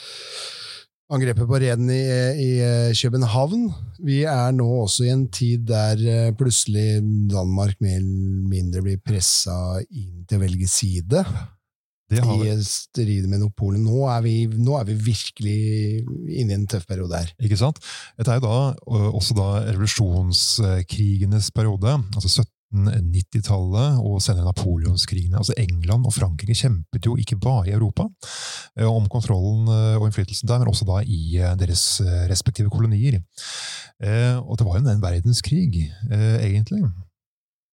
angrepet 1.14 1.50
på 1.50 1.60
Reden 1.62 1.90
i, 1.90 2.04
i 2.46 2.52
uh, 2.62 2.94
København. 3.02 3.66
Vi 4.06 4.22
er 4.30 4.54
nå 4.56 4.68
også 4.84 5.08
i 5.08 5.12
en 5.14 5.28
tid 5.34 5.66
der 5.74 6.32
plutselig 6.38 7.02
Danmark 7.34 7.82
mer 7.82 7.98
eller 7.98 8.48
mindre 8.54 8.86
blir 8.86 9.02
pressa 9.04 9.82
inn 9.90 10.24
til 10.30 10.40
å 10.40 10.46
velge 10.46 10.70
side. 10.70 11.26
I 12.18 12.56
strid 12.68 13.28
med 13.32 13.46
Polen. 13.58 13.84
Nå 13.86 14.06
er, 14.12 14.22
vi, 14.26 14.36
nå 14.48 14.78
er 14.80 14.88
vi 14.90 14.98
virkelig 15.12 15.58
inne 16.04 16.54
i 16.54 16.58
en 16.58 16.68
tøff 16.70 16.86
periode 16.90 17.20
her. 17.20 17.32
Ikke 17.44 17.60
sant? 17.60 17.80
Dette 18.18 18.32
er 18.34 18.42
jo 18.42 18.48
da 18.48 18.58
også 19.14 19.38
da 19.38 19.48
revolusjonskrigenes 19.72 21.52
periode, 21.56 21.98
altså 22.16 22.44
1790-tallet 22.74 24.00
og 24.02 24.22
senere 24.26 24.48
napoleonskrigene. 24.50 25.38
Altså 25.38 25.54
England 25.62 26.08
og 26.10 26.16
Frankrike 26.16 26.56
kjempet 26.58 27.06
jo 27.06 27.18
ikke 27.22 27.38
bare 27.42 27.70
i 27.70 27.76
Europa 27.76 28.08
om 28.88 29.06
kontrollen 29.12 29.70
og 29.70 30.08
innflytelsen 30.08 30.50
der, 30.50 30.64
men 30.64 30.72
også 30.72 30.88
da 30.90 31.04
i 31.06 31.38
deres 31.60 32.02
respektive 32.32 32.74
kolonier. 32.74 33.20
Eh, 34.04 34.38
Og 34.42 34.58
det 34.58 34.66
var 34.66 34.80
jo 34.80 34.90
en 34.90 35.02
verdenskrig, 35.04 35.92
eh, 36.12 36.38
egentlig. 36.50 36.84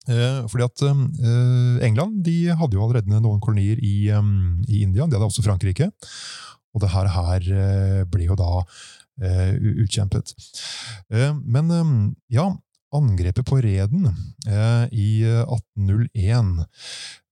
Eh, 0.09 0.45
Fordi 0.49 0.65
at 0.67 0.85
eh, 0.89 1.87
England 1.87 2.23
de 2.27 2.39
hadde 2.57 2.79
jo 2.79 2.85
allerede 2.87 3.21
noen 3.21 3.43
kolonier 3.45 3.81
i, 3.85 4.09
eh, 4.13 4.31
i 4.69 4.83
India, 4.87 5.07
det 5.07 5.19
hadde 5.19 5.29
også 5.29 5.45
Frankrike. 5.47 5.91
Og 6.75 6.85
det 6.85 6.93
her, 6.93 7.11
her 7.15 7.51
eh, 7.65 8.05
ble 8.11 8.29
jo 8.29 8.39
da 8.39 8.63
eh, 9.23 9.55
utkjempet. 9.85 10.35
Eh, 11.13 11.33
Men 11.45 11.71
eh, 11.75 11.95
ja, 12.39 12.49
angrepet 12.95 13.45
på 13.49 13.61
Reden 13.65 14.09
eh, 14.49 14.85
i 14.93 15.09
eh, 15.29 15.45
1801 15.45 16.55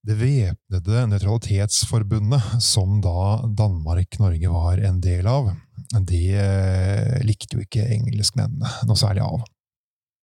det 0.07 0.15
væpnede 0.21 1.01
nøytralitetsforbundet, 1.11 2.61
som 2.63 3.01
da 3.03 3.41
Danmark-Norge 3.59 4.51
var 4.53 4.79
en 4.87 5.01
del 5.03 5.27
av, 5.27 5.49
det 6.07 6.29
eh, 6.39 7.17
likte 7.27 7.57
jo 7.57 7.65
ikke 7.65 7.89
engelskmennene 7.91 8.87
noe 8.87 8.99
særlig 8.99 9.25
av. 9.25 9.43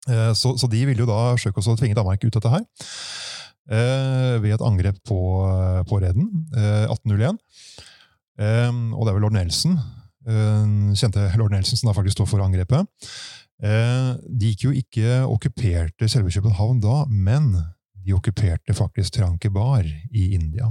Eh, 0.09 0.33
Så, 0.35 0.55
så 0.59 0.67
de 0.69 0.85
ville 0.85 0.99
jo 0.99 1.07
da 1.09 1.33
forsøke 1.35 1.61
å 1.63 1.75
tvinge 1.79 1.95
Danmark 1.95 2.23
ut 2.23 2.35
av 2.35 2.41
dette 2.41 2.53
her. 2.57 2.65
eh, 3.71 4.39
Ved 4.43 4.53
et 4.57 4.61
angrep 4.65 4.97
på, 5.07 5.19
på 5.87 5.99
Reden, 6.03 6.29
eh, 6.55 6.85
1801. 6.91 7.37
Eh, 8.39 8.71
Og 8.93 9.05
det 9.05 9.11
er 9.11 9.17
vel 9.19 9.23
lord 9.27 9.37
Nelson, 9.37 9.77
eh, 10.27 10.65
kjente 10.99 11.27
lord 11.37 11.51
Nelson, 11.55 11.77
som 11.79 11.89
da 11.91 11.95
faktisk 11.97 12.17
står 12.17 12.27
for 12.33 12.43
angrepet. 12.43 12.87
Eh, 13.63 14.15
De 14.27 14.51
gikk 14.51 14.65
jo 14.67 14.71
ikke 14.75 15.21
okkuperte 15.29 16.09
selve 16.11 16.33
København 16.33 16.81
da, 16.83 17.05
men 17.07 17.53
de 18.03 18.11
okkuperte 18.17 18.73
faktisk 18.75 19.13
Trankebar 19.15 19.85
i 20.11 20.33
India. 20.35 20.67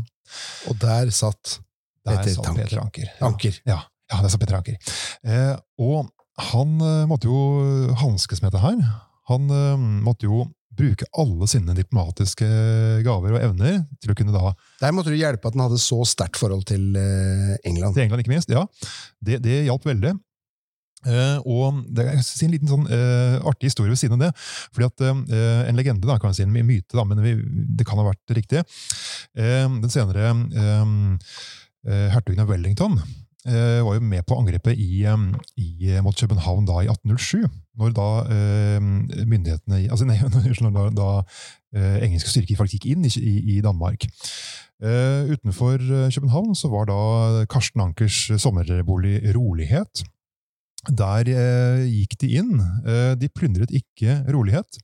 Og 0.68 0.76
der 0.82 1.08
satt 1.10 1.60
Der 2.04 2.18
Peter 2.18 2.34
satt 2.34 2.44
Tanker. 2.44 2.64
Peter 2.66 2.80
Anker. 2.82 3.06
Ja. 3.20 3.26
Anker. 3.26 3.56
Ja, 3.66 3.78
ja 4.12 4.20
det 4.22 4.30
satt 4.32 4.40
Peter 4.42 4.56
Anker. 4.58 4.76
Eh, 5.24 5.56
og 5.78 6.10
han 6.50 6.74
eh, 6.82 7.06
måtte 7.08 7.30
jo 7.30 7.94
hanskes 8.02 8.42
med 8.42 8.50
dette 8.52 8.60
her. 8.64 8.82
Han 9.32 9.52
uh, 9.52 9.86
måtte 10.04 10.28
jo 10.28 10.46
bruke 10.72 11.04
alle 11.20 11.46
sine 11.50 11.74
diplomatiske 11.76 12.46
gaver 13.04 13.34
og 13.34 13.42
evner 13.42 13.82
til 14.00 14.12
å 14.12 14.16
kunne 14.16 14.32
da 14.32 14.54
Der 14.80 14.94
måtte 14.96 15.12
du 15.12 15.18
hjelpe 15.18 15.50
at 15.50 15.56
han 15.56 15.66
hadde 15.66 15.80
så 15.82 15.98
sterkt 16.08 16.40
forhold 16.40 16.64
til 16.70 16.94
uh, 16.96 17.56
England. 17.68 17.96
Til 17.96 18.06
England, 18.06 18.24
ikke 18.24 18.32
minst. 18.32 18.52
Ja, 18.52 18.64
det, 19.20 19.42
det 19.44 19.64
hjalp 19.66 19.84
veldig. 19.88 20.14
Uh, 21.02 21.38
og 21.50 21.80
det 21.90 22.04
er 22.04 22.14
en 22.14 22.52
liten 22.52 22.70
sånn 22.70 22.84
uh, 22.86 23.40
artig 23.50 23.72
historie 23.72 23.90
ved 23.90 23.98
siden 23.98 24.20
av 24.20 24.28
det. 24.28 24.44
fordi 24.70 24.86
at 24.86 25.02
uh, 25.02 25.62
En 25.66 25.78
legende, 25.78 26.06
da, 26.06 26.18
kan 26.22 26.30
vi 26.30 26.38
si, 26.38 26.46
en 26.46 26.54
myte, 26.54 26.94
da, 26.94 27.04
men 27.08 27.22
vi, 27.24 27.34
det 27.74 27.86
kan 27.88 27.98
ha 27.98 28.06
vært 28.06 28.36
riktig. 28.36 28.62
Den 29.34 29.90
senere 29.90 30.30
hertugen 32.12 32.42
av 32.44 32.50
Wellington 32.52 32.98
var 33.42 33.96
jo 33.96 34.02
med 34.04 34.22
på 34.28 34.36
angrepet 34.38 34.78
i, 34.78 35.02
i, 35.58 35.70
mot 36.04 36.14
København 36.14 36.68
da 36.68 36.82
i 36.84 36.90
1807. 36.92 37.48
Når 37.80 37.94
da 37.96 38.08
eh, 38.28 38.78
myndighetene 38.80 39.86
altså 39.88 40.04
nei, 40.08 40.18
når 40.20 40.90
da 40.96 41.10
eh, 41.76 42.02
engelske 42.04 42.30
styrker 42.32 42.58
faktisk 42.60 42.82
gikk 42.82 42.96
inn 42.96 43.06
i, 43.08 43.12
i, 43.16 43.34
i 43.56 43.60
Danmark. 43.64 44.04
Eh, 44.82 45.30
utenfor 45.32 45.78
eh, 45.80 46.10
København 46.12 46.54
så 46.58 46.68
var 46.72 46.90
da 46.90 47.46
Karsten 47.50 47.84
Ankers 47.84 48.26
sommerbolig 48.42 49.20
Rolighet. 49.36 50.04
Der 50.90 51.28
eh, 51.30 51.84
gikk 51.86 52.16
de 52.18 52.28
inn. 52.40 52.56
Eh, 52.82 53.12
de 53.14 53.28
plyndret 53.30 53.70
ikke 53.70 54.16
rolighet. 54.34 54.80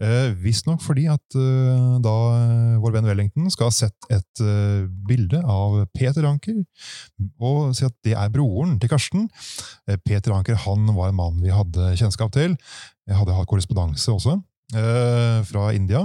Eh, 0.00 0.30
Visstnok 0.40 0.80
fordi 0.80 1.04
at 1.12 1.36
eh, 1.36 1.98
da 2.00 2.14
eh, 2.38 2.78
vår 2.80 2.94
venn 2.94 3.08
Wellington 3.10 3.50
skal 3.52 3.68
ha 3.68 3.74
sett 3.76 4.08
et 4.08 4.40
eh, 4.40 4.86
bilde 5.08 5.42
av 5.44 5.82
Peter 5.92 6.24
Anker, 6.24 6.62
og 7.36 7.76
si 7.76 7.84
at 7.84 7.92
det 8.06 8.16
er 8.16 8.32
broren 8.32 8.78
til 8.80 8.88
Karsten. 8.94 9.28
Eh, 9.84 10.00
Peter 10.00 10.32
Anker 10.32 10.56
han 10.64 10.88
var 10.96 11.12
en 11.12 11.20
mann 11.20 11.44
vi 11.44 11.52
hadde 11.52 11.92
kjennskap 12.00 12.32
til. 12.32 12.56
Jeg 13.04 13.20
hadde 13.20 13.36
hatt 13.36 13.50
korrespondanse 13.50 14.08
også, 14.16 14.40
fra 15.46 15.68
India. 15.76 16.00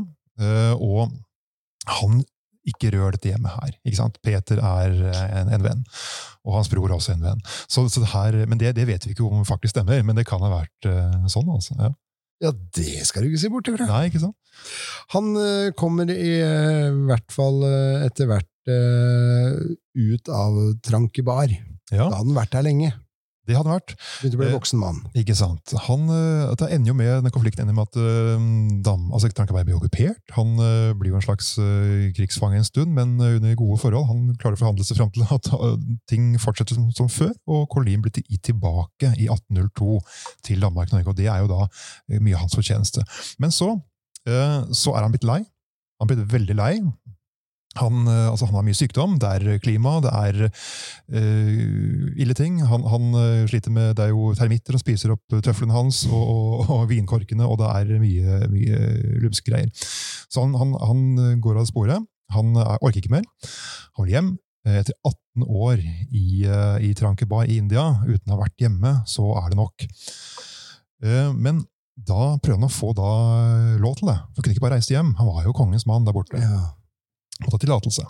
Og 0.78 1.08
han 1.90 2.20
ikke 2.68 2.92
rør 2.94 3.16
dette 3.16 3.32
hjemmet 3.32 3.54
her. 3.56 3.74
ikke 3.86 3.98
sant? 3.98 4.20
Peter 4.26 4.62
er 4.62 4.94
en, 5.40 5.52
en 5.56 5.66
venn, 5.66 5.82
og 6.46 6.60
hans 6.60 6.70
bror 6.72 6.90
er 6.90 6.98
også 6.98 7.16
en 7.16 7.26
venn. 7.26 7.42
Så, 7.66 7.88
så 7.90 8.04
det 8.04 8.12
her, 8.14 8.38
men 8.46 8.62
det, 8.62 8.76
det, 8.78 8.88
vet 8.90 9.08
vi 9.08 9.16
ikke 9.16 9.26
om 9.26 9.46
faktisk 9.48 9.76
stemmer, 9.76 10.04
men 10.06 10.18
det 10.18 10.28
kan 10.30 10.44
ha 10.46 10.52
vært 10.54 10.90
uh, 10.90 11.26
sånn. 11.32 11.50
altså. 11.50 11.78
Ja. 11.80 11.92
ja. 12.48 12.54
det 12.78 13.08
skal 13.10 13.26
du 13.26 13.32
ikke 13.32 13.44
si 13.44 13.52
bort 13.54 13.72
ifra. 13.72 13.90
Nei, 13.90 14.06
ikke 14.12 14.24
sant? 14.24 14.38
Han 15.16 15.34
uh, 15.38 15.72
kommer 15.78 16.12
i 16.14 16.38
uh, 16.46 17.04
hvert 17.10 17.30
fall 17.34 17.64
etter 18.06 18.30
hvert 18.32 18.48
ut 18.62 20.30
av 20.30 20.58
Trankebar. 20.86 21.50
Ja. 21.90 22.06
Da 22.06 22.20
hadde 22.20 22.28
han 22.28 22.38
vært 22.38 22.54
her 22.60 22.68
lenge. 22.68 22.92
Det 23.52 23.58
hadde 23.60 23.74
vært. 23.74 23.94
Begynte 24.22 24.38
å 24.38 24.42
bli 24.42 24.50
voksen 24.54 24.80
mann. 24.82 25.02
Eh, 25.12 25.22
ikke 25.22 25.36
sant. 25.38 25.74
Han, 25.88 26.08
eh, 26.16 26.54
det 26.60 26.70
ender 26.78 26.92
jo 26.92 26.96
med, 26.98 27.12
den 27.26 27.34
konflikten 27.36 27.66
ender 27.66 27.76
med 27.78 27.90
at 27.90 28.00
uh, 28.00 28.46
dam, 28.86 29.10
altså 29.12 29.32
Trankeberg 29.32 29.68
blir 29.68 29.78
okkupert. 29.78 30.24
Han 30.38 30.56
uh, 30.62 30.92
blir 30.98 31.12
jo 31.12 31.20
en 31.20 31.26
slags 31.26 31.54
krigsfange 32.18 32.62
en 32.62 32.68
stund, 32.68 32.96
men 32.96 33.16
under 33.20 33.56
gode 33.60 33.80
forhold. 33.84 34.08
Han 34.10 34.24
klarer 34.42 34.58
å 34.58 34.64
forhandle 34.64 34.88
seg 34.88 35.00
fram 35.00 35.12
til 35.14 35.28
at 35.28 35.52
ting 36.10 36.34
fortsetter 36.42 36.78
som, 36.78 36.90
som, 36.96 37.12
før, 37.12 37.34
og 37.52 37.68
kolonien 37.74 38.04
blir 38.04 38.16
gitt 38.22 38.44
tilbake 38.48 39.14
i 39.18 39.28
1802 39.28 40.00
til 40.48 40.64
Danmark-Norge. 40.64 41.10
og 41.12 41.18
Det 41.20 41.28
er 41.28 41.44
jo 41.44 41.52
da 41.52 41.66
mye 42.18 42.38
av 42.38 42.46
hans 42.46 42.58
fortjeneste. 42.58 43.04
Men 43.42 43.54
så, 43.54 43.74
så 44.26 44.96
er 44.96 45.04
han 45.04 45.14
blitt 45.14 45.28
lei. 45.28 45.42
Han 46.02 46.10
er 46.10 46.16
blitt 46.16 46.32
veldig 46.34 46.58
lei. 46.58 46.74
Han, 47.80 48.04
eh, 48.08 48.28
altså 48.28 48.50
han, 48.50 48.58
har 48.60 48.66
mye 48.68 48.76
sykdom, 48.76 49.16
det 49.22 49.30
er 49.32 49.60
klima, 49.64 49.96
det 50.04 50.12
er 50.12 50.40
uh, 50.44 52.08
ille 52.20 52.36
ting. 52.36 52.60
Han, 52.68 52.84
han, 52.92 53.14
eh, 53.16 53.46
sliter 53.48 53.72
med 53.72 53.96
Det 53.96 54.06
er 54.06 54.12
jo 54.12 54.34
termitter 54.36 54.76
som 54.76 54.82
spiser 54.84 55.14
opp 55.16 55.38
tøflene 55.40 55.76
hans, 55.76 56.04
og, 56.10 56.20
og, 56.20 56.66
og, 56.68 56.84
vinkorkene, 56.92 57.48
og 57.48 57.62
det 57.62 57.70
er 57.72 58.02
mye, 58.04 58.40
mye 58.52 58.82
lumske 59.24 59.48
greier. 59.48 59.72
Så 60.28 60.44
han, 60.44 60.76
han, 60.76 61.06
går 61.44 61.62
av 61.62 61.70
sporet. 61.70 62.04
Han 62.36 62.56
er, 62.60 62.76
orker 62.82 63.00
ikke 63.00 63.16
mer. 63.16 63.28
Han 63.96 64.08
vil 64.08 64.18
hjem. 64.18 64.32
Etter 64.68 64.94
18 65.08 65.48
år 65.48 65.80
i, 66.14 66.44
i 66.86 66.92
Trankebar 66.94 67.48
i 67.50 67.56
India, 67.58 67.88
uten 68.04 68.30
å 68.30 68.36
ha 68.36 68.44
vært 68.44 68.62
hjemme, 68.62 68.92
så 69.10 69.32
er 69.40 69.48
det 69.50 69.58
nok. 69.58 69.88
Uh, 71.02 71.32
men 71.34 71.64
da 71.96 72.36
prøver 72.42 72.60
han 72.60 72.68
å 72.68 72.74
få 72.74 72.92
da 72.98 73.10
lov 73.80 73.98
til 73.98 74.12
det. 74.12 74.20
Han 74.20 74.44
kunne 74.44 74.54
ikke 74.58 74.68
bare 74.68 74.78
reise 74.82 74.94
hjem. 74.94 75.16
Han 75.22 75.32
var 75.32 75.48
jo 75.48 75.56
kongens 75.56 75.88
mann 75.88 76.04
der 76.06 76.16
borte. 76.18 76.44
Ja 76.44 76.76
måtte 77.42 77.58
ha 77.58 77.64
tillatelse. 77.66 78.06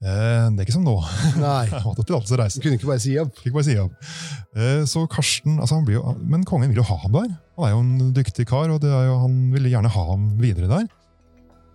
Eh, 0.00 0.46
det 0.54 0.62
er 0.62 0.64
ikke 0.64 0.78
som 0.78 0.86
nå. 0.86 0.96
Nei. 1.42 1.66
måtte 1.84 2.00
ha 2.00 2.06
tillatelse 2.08 2.36
å 2.36 2.40
reise. 2.40 2.60
Du 2.60 2.64
kunne 2.64 2.78
ikke 2.78 2.88
bare 2.88 3.02
si 3.04 3.16
opp. 3.20 3.34
Ikke 3.42 3.56
bare 3.58 3.68
si 3.68 3.76
opp. 3.80 4.12
Eh, 4.56 4.82
så 4.88 5.04
Karsten, 5.12 5.58
altså 5.60 5.76
han 5.76 5.86
blir 5.88 5.98
jo, 5.98 6.14
Men 6.24 6.46
kongen 6.48 6.72
vil 6.72 6.80
jo 6.80 6.86
ha 6.88 6.96
ham 7.02 7.18
der. 7.18 7.28
Han 7.58 7.66
er 7.66 7.74
jo 7.74 7.82
en 7.84 8.14
dyktig 8.16 8.48
kar, 8.48 8.72
og 8.72 8.86
jo, 8.86 9.18
han 9.26 9.36
ville 9.52 9.72
gjerne 9.72 9.92
ha 9.92 10.06
ham 10.12 10.30
videre 10.40 10.70
der. 10.70 10.88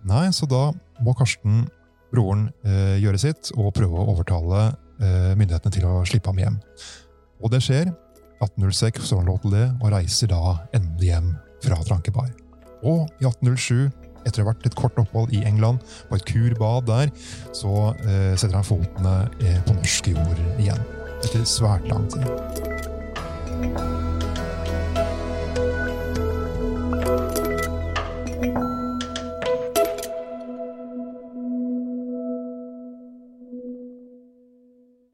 Nei, 0.06 0.26
så 0.34 0.48
da 0.50 0.68
må 1.02 1.14
Karsten, 1.18 1.66
broren, 2.14 2.48
eh, 2.66 2.96
gjøre 3.02 3.20
sitt 3.20 3.52
og 3.56 3.74
prøve 3.76 3.98
å 3.98 4.10
overtale 4.14 4.72
myndighetene 4.96 5.74
til 5.74 5.84
å 5.84 5.98
slippe 6.08 6.32
ham 6.32 6.38
hjem. 6.40 6.54
Og 7.44 7.50
det 7.52 7.58
skjer. 7.66 7.90
1806 8.40 9.10
får 9.10 9.18
han 9.20 9.28
lov 9.28 9.42
til 9.42 9.52
det, 9.52 9.66
og 9.76 9.90
reiser 9.92 10.30
da 10.32 10.54
endelig 10.76 11.10
hjem 11.10 11.28
fra 11.66 11.76
Trankebar. 11.84 12.30
Og 12.80 13.04
i 13.20 13.28
1807 13.28 14.05
etter 14.26 14.42
å 14.42 14.46
ha 14.46 14.52
vært 14.52 14.68
et 14.68 14.78
kort 14.78 14.98
opphold 15.00 15.34
i 15.36 15.44
England, 15.48 15.82
på 16.10 16.18
et 16.18 16.26
kurbad 16.28 16.88
der, 16.90 17.12
så 17.56 17.92
eh, 18.04 18.34
setter 18.36 18.58
han 18.58 18.66
fotene 18.66 19.18
eh, 19.40 19.60
på 19.66 19.76
norsk 19.78 20.12
jord 20.14 20.42
igjen. 20.58 20.82
Etter 21.22 21.46
svært 21.48 21.86
lang 21.90 22.08
tid. 22.12 23.95